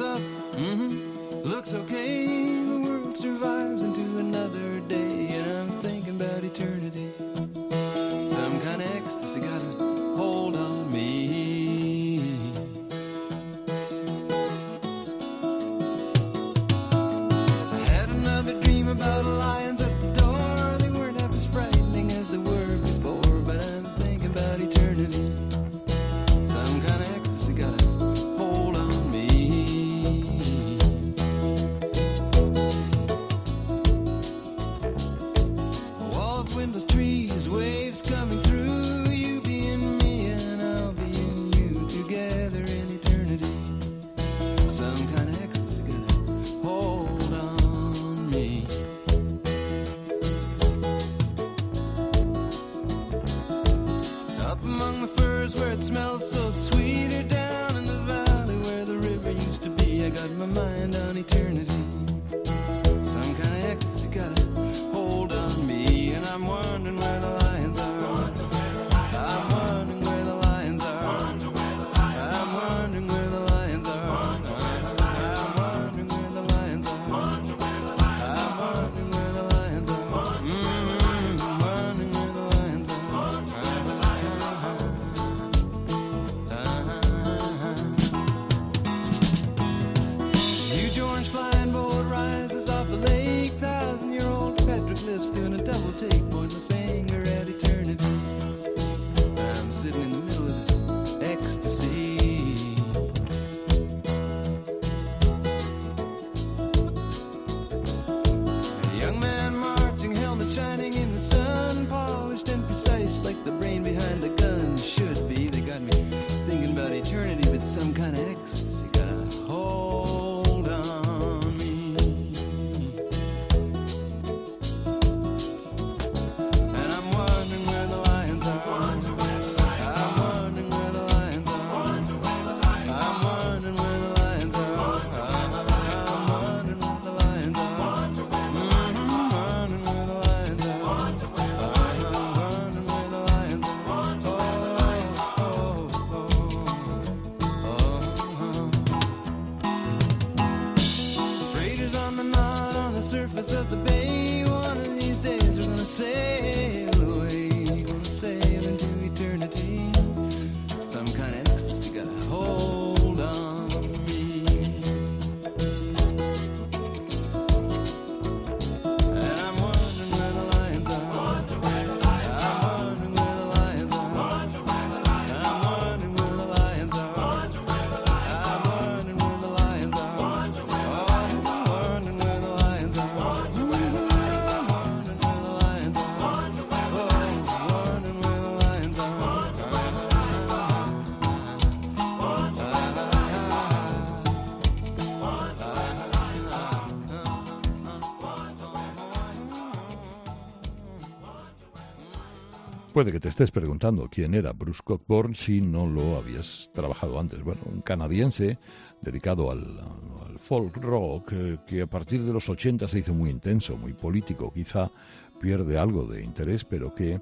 Puede 203.04 203.12
que 203.12 203.20
te 203.20 203.28
estés 203.28 203.52
preguntando 203.52 204.08
quién 204.10 204.34
era 204.34 204.54
Bruce 204.54 204.80
Cockburn 204.82 205.36
si 205.36 205.60
no 205.60 205.86
lo 205.86 206.16
habías 206.16 206.70
trabajado 206.74 207.20
antes. 207.20 207.44
Bueno, 207.44 207.60
un 207.66 207.82
canadiense 207.82 208.58
dedicado 209.02 209.52
al, 209.52 209.78
al 210.26 210.40
folk 210.40 210.78
rock 210.78 211.34
eh, 211.34 211.58
que 211.68 211.82
a 211.82 211.86
partir 211.86 212.24
de 212.24 212.32
los 212.32 212.48
80 212.48 212.88
se 212.88 213.00
hizo 213.00 213.14
muy 213.14 213.30
intenso, 213.30 213.76
muy 213.76 213.92
político, 213.92 214.54
quizá 214.54 214.90
pierde 215.38 215.78
algo 215.78 216.06
de 216.06 216.24
interés, 216.24 216.64
pero 216.64 216.96
que 216.96 217.20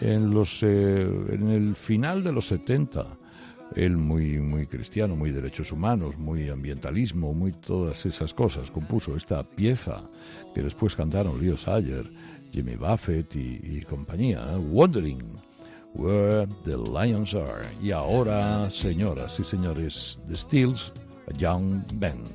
en, 0.00 0.30
los, 0.32 0.64
eh, 0.64 1.02
en 1.04 1.48
el 1.48 1.76
final 1.76 2.24
de 2.24 2.32
los 2.32 2.48
70 2.48 3.06
Él 3.74 3.96
muy, 3.96 4.38
muy 4.38 4.66
cristiano, 4.66 5.16
muy 5.16 5.32
derechos 5.32 5.72
humanos, 5.72 6.16
muy 6.16 6.48
ambientalismo, 6.48 7.34
muy 7.34 7.52
todas 7.52 8.06
esas 8.06 8.32
cosas. 8.32 8.70
Compuso 8.70 9.16
esta 9.16 9.42
pieza 9.42 10.00
que 10.54 10.62
después 10.62 10.94
cantaron 10.94 11.40
Leo 11.40 11.56
Sayer, 11.56 12.08
Jimmy 12.52 12.76
Buffett 12.76 13.34
y, 13.34 13.80
compañía, 13.82 14.44
¿eh? 14.52 14.56
Wondering 14.56 15.22
Where 15.94 16.46
the 16.64 16.76
Lions 16.76 17.34
Are. 17.34 17.68
Y 17.82 17.90
ahora, 17.90 18.70
señoras 18.70 19.38
y 19.40 19.44
señores, 19.44 20.18
The 20.28 20.36
Steels, 20.36 20.92
a 21.28 21.36
Young 21.36 21.82
Band. 21.94 22.28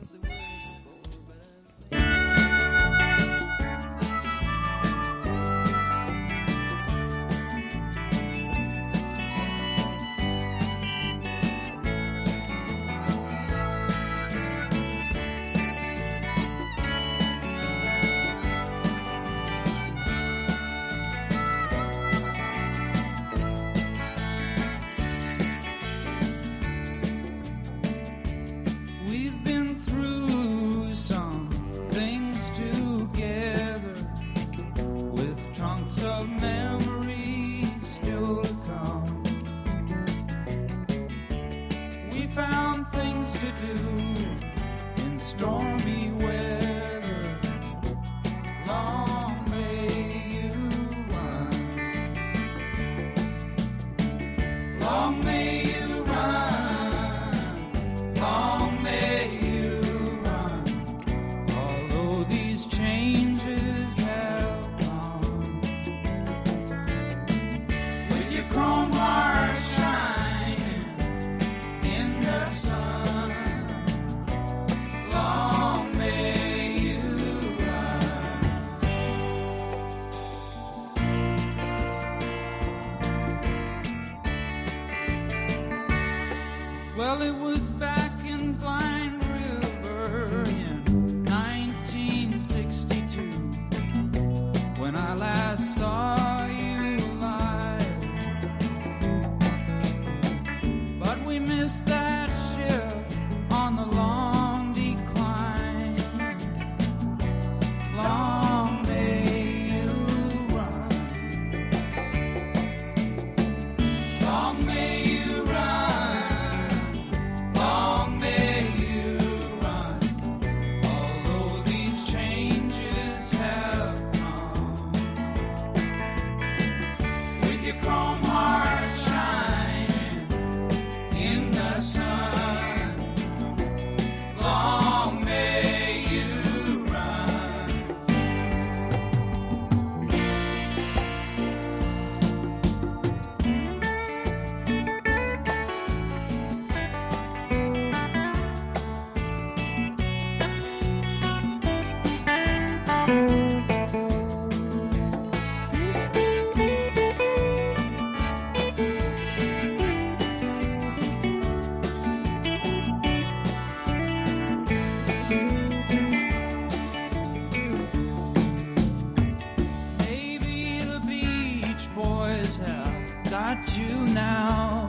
Now. 174.20 174.88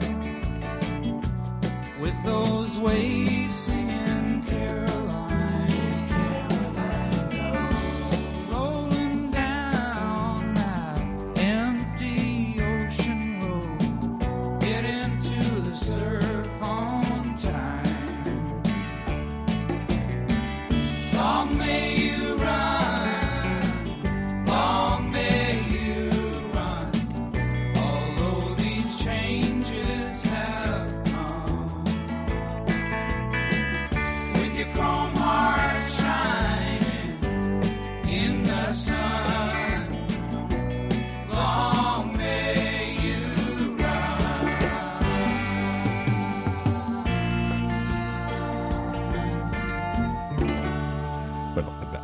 With 2.01 2.17
those 2.25 2.77
waves 2.77 3.55
singing 3.55 4.10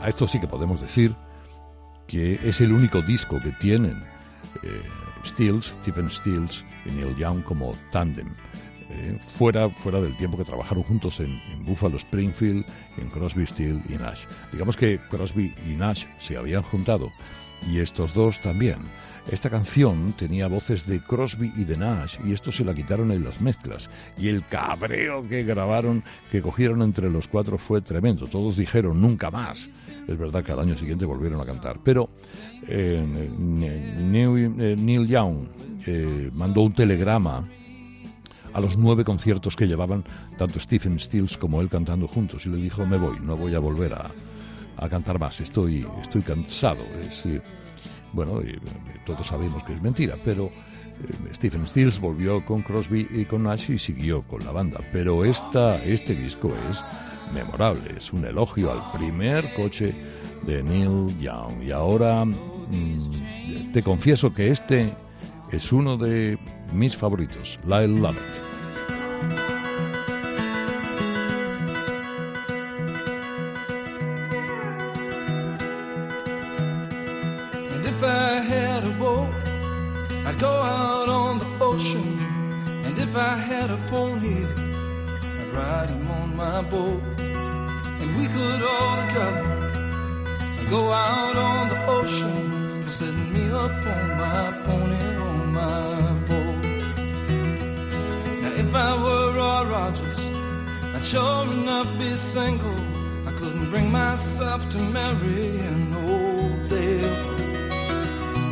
esto 0.07 0.27
sí 0.27 0.39
que 0.39 0.47
podemos 0.47 0.81
decir 0.81 1.13
que 2.07 2.39
es 2.43 2.61
el 2.61 2.71
único 2.71 3.01
disco 3.01 3.39
que 3.41 3.51
tienen 3.59 3.95
eh, 4.63 4.81
Stills, 5.25 5.73
Stephen 5.81 6.09
Stills 6.09 6.63
y 6.85 6.91
Neil 6.91 7.15
Young 7.17 7.43
como 7.43 7.73
tándem. 7.91 8.27
eh, 8.89 9.19
fuera, 9.37 9.69
fuera 9.69 9.99
del 10.01 10.15
tiempo 10.17 10.37
que 10.37 10.45
trabajaron 10.45 10.83
juntos 10.83 11.19
en, 11.19 11.31
en 11.51 11.65
Buffalo 11.65 11.97
Springfield, 11.97 12.65
en 12.97 13.09
Crosby, 13.09 13.45
Still 13.45 13.81
y 13.89 13.93
Nash. 13.93 14.23
Digamos 14.51 14.77
que 14.77 14.99
Crosby 15.09 15.53
y 15.67 15.71
Nash 15.75 16.05
se 16.21 16.37
habían 16.37 16.63
juntado 16.63 17.09
y 17.69 17.79
estos 17.79 18.13
dos 18.13 18.39
también. 18.41 18.77
Esta 19.29 19.49
canción 19.49 20.13
tenía 20.13 20.47
voces 20.47 20.87
de 20.87 21.01
Crosby 21.01 21.51
y 21.57 21.65
de 21.65 21.75
Nash 21.75 22.15
y 22.25 22.31
esto 22.31 22.53
se 22.53 22.63
la 22.63 22.73
quitaron 22.73 23.11
en 23.11 23.25
las 23.25 23.41
mezclas. 23.41 23.89
Y 24.17 24.29
el 24.29 24.41
cabreo 24.49 25.27
que 25.27 25.43
grabaron, 25.43 26.03
que 26.31 26.41
cogieron 26.41 26.81
entre 26.81 27.09
los 27.09 27.27
cuatro 27.27 27.57
fue 27.57 27.81
tremendo. 27.81 28.25
Todos 28.27 28.55
dijeron 28.55 29.01
nunca 29.01 29.29
más. 29.29 29.69
Es 30.07 30.17
verdad 30.17 30.43
que 30.43 30.53
al 30.53 30.59
año 30.59 30.77
siguiente 30.77 31.05
volvieron 31.05 31.41
a 31.41 31.45
cantar. 31.45 31.79
Pero 31.83 32.09
eh, 32.67 33.05
Neil, 33.37 34.55
eh, 34.59 34.75
Neil 34.77 35.07
Young 35.07 35.47
eh, 35.85 36.29
mandó 36.33 36.61
un 36.61 36.73
telegrama 36.73 37.47
a 38.53 38.61
los 38.61 38.77
nueve 38.77 39.03
conciertos 39.03 39.55
que 39.55 39.67
llevaban 39.67 40.03
tanto 40.37 40.59
Stephen 40.59 40.97
Stills 40.97 41.37
como 41.37 41.61
él 41.61 41.69
cantando 41.69 42.07
juntos 42.07 42.45
y 42.45 42.49
le 42.49 42.57
dijo 42.57 42.85
me 42.85 42.97
voy, 42.97 43.19
no 43.19 43.35
voy 43.35 43.53
a 43.53 43.59
volver 43.59 43.93
a, 43.93 44.89
cantar 44.89 45.19
más, 45.19 45.39
estoy, 45.41 45.85
estoy 46.01 46.21
cansado. 46.21 46.83
Bueno, 48.13 48.41
eh, 48.41 48.59
todos 49.05 49.27
sabemos 49.27 49.63
que 49.63 49.73
es 49.73 49.81
mentira, 49.81 50.15
pero 50.23 50.45
eh, 50.45 51.33
Stephen 51.33 51.67
Stills 51.67 51.99
volvió 51.99 52.43
con 52.45 52.61
Crosby 52.61 53.07
y 53.11 53.25
con 53.25 53.43
Nash 53.43 53.71
y 53.71 53.77
siguió 53.77 54.23
con 54.23 54.43
la 54.43 54.51
banda. 54.51 54.79
Pero 54.91 55.23
esta, 55.25 55.83
este 55.83 56.15
disco 56.15 56.51
es 56.69 56.83
memorable, 57.33 57.95
es 57.97 58.11
un 58.13 58.25
elogio 58.25 58.71
al 58.71 58.91
primer 58.97 59.53
coche 59.53 59.93
de 60.45 60.63
Neil 60.63 61.17
Young. 61.19 61.63
Y 61.63 61.71
ahora 61.71 62.25
mm, 62.25 63.71
te 63.73 63.83
confieso 63.83 64.31
que 64.31 64.51
este 64.51 64.93
es 65.51 65.71
uno 65.71 65.97
de 65.97 66.37
mis 66.73 66.95
favoritos, 66.95 67.59
Lyle 67.65 67.99
Lovett. 67.99 68.56
Boat. 86.63 87.01
And 87.19 88.17
we 88.17 88.25
could 88.27 88.61
all 88.63 89.07
together 89.07 89.57
go 90.69 90.91
out 90.91 91.37
on 91.37 91.69
the 91.69 91.79
ocean, 91.87 92.87
setting 92.87 93.33
me 93.33 93.49
up 93.51 93.71
on 93.71 94.07
my 94.17 94.61
pony 94.65 95.03
on 95.29 95.53
my 95.53 96.11
boat. 96.27 96.63
Now 98.41 98.53
if 98.63 98.75
I 98.75 98.91
were 99.03 99.27
Roy 99.39 99.69
Rogers, 99.71 100.21
I'd 100.95 101.05
sure 101.05 101.43
enough 101.51 101.89
be 101.99 102.09
single. 102.17 102.81
I 103.27 103.31
couldn't 103.39 103.69
bring 103.69 103.91
myself 103.91 104.69
to 104.71 104.77
marry 104.77 105.59
an 105.71 105.93
old 105.93 106.69
Dale. 106.69 107.25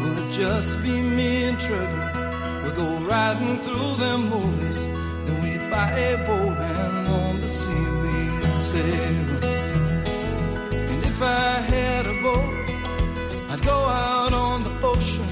Will 0.01 0.17
it 0.23 0.31
just 0.31 0.81
be 0.83 1.01
me 1.01 1.45
and 1.49 1.59
Trevor? 1.59 2.61
We'll 2.63 2.75
go 2.75 3.05
riding 3.05 3.59
through 3.61 3.95
them 3.95 4.29
movies, 4.29 4.85
then 5.25 5.35
we'd 5.43 5.69
buy 5.69 5.91
a 5.91 6.17
boat 6.27 6.57
and 6.57 7.07
on 7.07 7.41
the 7.41 7.47
sea 7.47 7.84
And 10.91 11.03
if 11.05 11.21
I 11.21 11.61
had 11.61 12.05
a 12.05 12.21
boat, 12.21 12.69
I'd 13.51 13.61
go 13.63 13.73
out 13.73 14.34
on 14.34 14.63
the 14.63 14.73
ocean. 14.82 15.30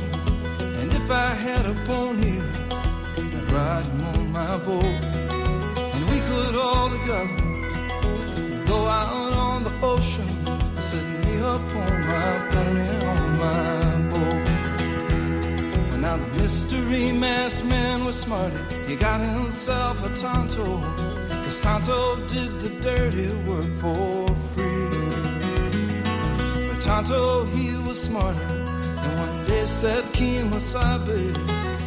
And 0.79 0.93
if 0.93 1.09
I 1.11 1.33
had 1.33 1.65
a 1.65 1.73
pony, 1.85 2.39
I'd 2.39 3.51
ride 3.51 3.83
him 3.83 4.01
on 4.05 4.31
my 4.31 4.57
boat. 4.57 4.83
And 5.93 6.09
we 6.09 6.19
could 6.29 6.55
all 6.55 6.89
together 6.89 7.37
go 8.65 8.87
out 8.87 9.33
on 9.33 9.63
the 9.63 9.73
ocean, 9.81 10.29
setting 10.81 11.21
me 11.25 11.39
up 11.41 11.61
on 11.83 11.93
my 12.11 12.47
pony 12.51 12.89
on 13.11 13.37
my 13.37 14.09
boat. 14.09 14.43
Now 16.03 16.17
the 16.17 16.27
mystery 16.41 17.13
masked 17.13 17.63
man 17.63 18.03
was 18.03 18.19
smarty. 18.19 18.57
He 18.87 18.95
got 18.97 19.21
himself 19.21 20.03
a 20.05 20.09
Tonto, 20.13 20.81
Tonto 21.63 22.17
did 22.27 22.51
the 22.59 22.71
dirty 22.81 23.29
work 23.47 23.71
for 23.79 24.27
free. 24.51 24.89
But 26.67 26.81
Tonto, 26.81 27.45
he 27.55 27.77
was 27.87 28.01
smarter. 28.03 28.37
And 29.03 29.19
one 29.19 29.45
day 29.45 29.63
said, 29.63 30.03
Kemosabe, 30.15 31.33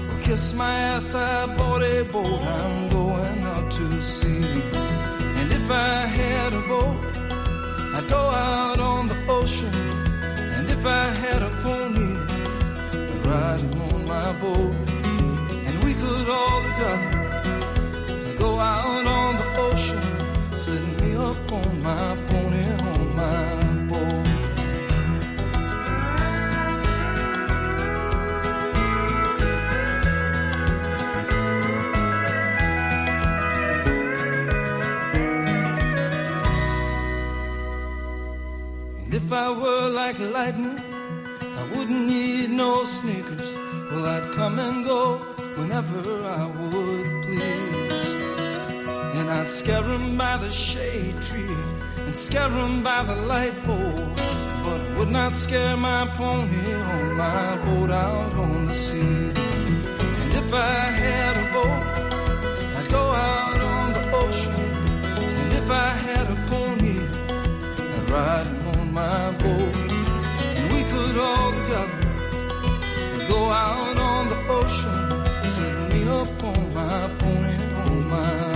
well, 0.08 0.22
kiss 0.22 0.54
my 0.54 0.72
ass, 0.72 1.14
I 1.14 1.54
bought 1.58 1.82
a 1.82 2.04
boat, 2.04 2.40
I'm 2.40 2.88
going 2.88 3.42
out 3.42 3.70
to 3.70 4.02
sea. 4.02 4.62
And 5.38 5.52
if 5.52 5.70
I 5.70 6.06
had 6.06 6.54
a 6.54 6.62
boat, 6.72 6.96
I'd 7.96 8.08
go 8.08 8.24
out 8.30 8.80
on 8.80 9.08
the 9.08 9.18
ocean. 9.28 9.74
And 10.56 10.70
if 10.70 10.86
I 10.86 11.04
had 11.22 11.42
a 11.42 11.50
pony, 11.62 12.16
I'd 13.12 13.26
ride 13.26 13.60
him 13.60 13.82
on 13.92 14.06
my 14.06 14.32
boat. 14.40 14.74
And 15.66 15.84
we 15.84 15.92
could 15.92 16.30
all 16.30 16.62
together 16.62 17.15
go 18.38 18.58
out 18.58 19.06
on 19.06 19.36
the 19.36 19.48
ocean, 19.58 20.02
set 20.56 20.82
me 21.02 21.14
up 21.14 21.52
on 21.52 21.82
my 21.82 22.16
pony 22.28 22.64
on 22.90 23.16
my 23.16 23.44
boat. 23.88 24.26
And 39.04 39.14
if 39.14 39.32
I 39.32 39.50
were 39.50 39.88
like 39.88 40.18
lightning, 40.18 40.80
I 41.60 41.62
wouldn't 41.74 42.06
need 42.06 42.50
no 42.50 42.84
sneakers. 42.84 43.54
Well, 43.90 44.06
I'd 44.06 44.32
come 44.34 44.58
and 44.58 44.84
go 44.84 45.18
whenever 45.56 46.22
I 46.22 46.46
would 46.46 47.15
I'd 49.46 49.50
scare 49.50 49.84
'em 49.94 50.16
by 50.18 50.38
the 50.38 50.50
shade 50.50 51.22
tree 51.22 51.56
and 52.04 52.16
scare 52.16 52.50
'em 52.50 52.82
by 52.82 53.04
the 53.04 53.14
light 53.30 53.54
pole. 53.64 54.08
But 54.64 54.80
would 54.96 55.12
not 55.12 55.36
scare 55.36 55.76
my 55.76 56.04
pony 56.18 56.74
on 56.74 57.16
my 57.16 57.56
boat 57.64 57.92
out 57.92 58.32
on 58.44 58.66
the 58.66 58.74
sea. 58.74 59.30
And 60.22 60.32
if 60.42 60.48
I 60.52 60.80
had 61.04 61.34
a 61.44 61.46
boat, 61.54 61.84
I'd 62.76 62.88
go 62.90 63.04
out 63.30 63.60
on 63.74 63.86
the 63.92 64.04
ocean. 64.22 64.62
And 65.40 65.52
if 65.60 65.70
I 65.70 65.90
had 66.08 66.26
a 66.36 66.38
pony, 66.50 66.98
I'd 67.94 68.10
ride 68.10 68.46
him 68.50 68.66
on 68.74 68.92
my 69.02 69.30
boat. 69.44 69.76
And 70.56 70.66
we 70.74 70.82
could 70.90 71.16
all 71.28 71.52
together 71.60 72.02
go 73.28 73.40
out 73.68 73.96
on 74.10 74.22
the 74.32 74.40
ocean, 74.58 75.00
set 75.54 75.74
me 75.92 76.00
up 76.20 76.42
on 76.50 76.62
my 76.74 77.00
pony 77.20 77.54
on 77.84 78.08
my 78.14 78.55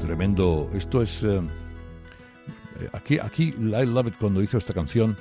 Tremendo. 0.00 0.70
Esto 0.74 1.02
es. 1.02 1.22
eh, 1.22 1.40
eh, 2.80 2.88
aquí, 2.92 3.18
aquí 3.18 3.52
Lyle 3.52 3.86
Lovett, 3.86 4.18
cuando 4.18 4.42
hizo 4.42 4.58
esta 4.58 4.74
canción, 4.74 5.16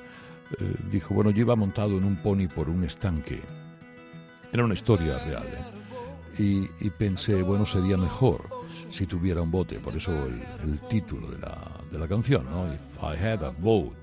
eh, 0.60 0.76
dijo: 0.92 1.14
Bueno, 1.14 1.32
yo 1.32 1.42
iba 1.42 1.56
montado 1.56 1.98
en 1.98 2.04
un 2.04 2.16
pony 2.18 2.48
por 2.54 2.70
un 2.70 2.84
estanque. 2.84 3.42
Era 4.52 4.66
una 4.66 4.74
historia 4.74 5.20
real. 5.20 5.46
¿eh? 5.46 6.70
Y, 6.82 6.90
pensé, 6.92 7.44
bueno, 7.44 7.66
sería 7.66 7.98
mejor 7.98 8.50
si 8.90 9.06
tuviera 9.06 9.42
un 9.42 9.52
bote. 9.52 9.80
Por 9.80 9.96
eso 9.96 10.12
el, 10.64 10.80
título 10.90 11.30
de 11.32 11.38
la, 11.38 11.82
de 11.92 12.00
la 12.00 12.08
canción, 12.08 12.46
¿no? 12.46 12.74
If 12.74 12.80
I 13.04 13.22
had 13.22 13.44
a 13.44 13.52
boat. 13.52 13.96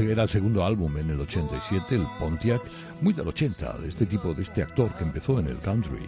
Era 0.00 0.22
el 0.22 0.28
segundo 0.28 0.64
álbum 0.64 0.96
en 0.98 1.10
el 1.10 1.20
87, 1.20 1.94
el 1.94 2.06
Pontiac, 2.18 2.62
muy 3.00 3.12
del 3.12 3.28
80, 3.28 3.78
de 3.78 3.88
este 3.88 4.06
tipo, 4.06 4.34
de 4.34 4.42
este 4.42 4.62
actor 4.62 4.94
que 4.96 5.04
empezó 5.04 5.38
en 5.38 5.46
el 5.46 5.58
country, 5.58 6.06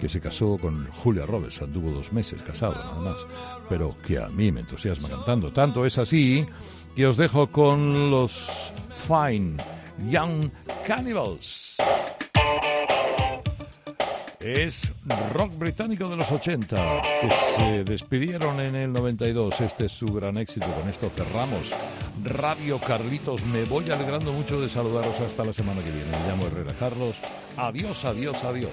que 0.00 0.08
se 0.08 0.20
casó 0.20 0.56
con 0.60 0.86
Julia 1.02 1.24
Roberts, 1.26 1.62
anduvo 1.62 1.90
dos 1.90 2.12
meses 2.12 2.42
casado 2.42 2.74
nada 2.74 3.00
más, 3.00 3.16
pero 3.68 3.96
que 4.06 4.18
a 4.18 4.28
mí 4.28 4.50
me 4.50 4.60
entusiasma 4.60 5.08
cantando. 5.08 5.52
Tanto 5.52 5.86
es 5.86 5.98
así 5.98 6.46
que 6.94 7.06
os 7.06 7.16
dejo 7.16 7.48
con 7.48 8.10
los 8.10 8.48
Fine 9.06 9.56
Young 10.08 10.50
Cannibals. 10.86 11.76
Es 14.40 14.92
rock 15.32 15.56
británico 15.56 16.06
de 16.08 16.16
los 16.16 16.30
80, 16.30 17.00
que 17.20 17.30
se 17.56 17.84
despidieron 17.84 18.60
en 18.60 18.76
el 18.76 18.92
92. 18.92 19.60
Este 19.62 19.86
es 19.86 19.92
su 19.92 20.12
gran 20.12 20.36
éxito. 20.36 20.66
Con 20.66 20.86
esto 20.88 21.08
cerramos. 21.08 21.70
Radio 22.22 22.78
Carlitos, 22.78 23.44
me 23.46 23.64
voy 23.64 23.90
alegrando 23.90 24.32
mucho 24.32 24.60
de 24.60 24.68
saludaros 24.68 25.18
hasta 25.20 25.44
la 25.44 25.52
semana 25.52 25.82
que 25.82 25.90
viene. 25.90 26.10
Me 26.10 26.28
llamo 26.28 26.46
Herrera 26.46 26.74
Carlos. 26.78 27.16
Adiós, 27.56 28.04
adiós, 28.04 28.44
adiós. 28.44 28.70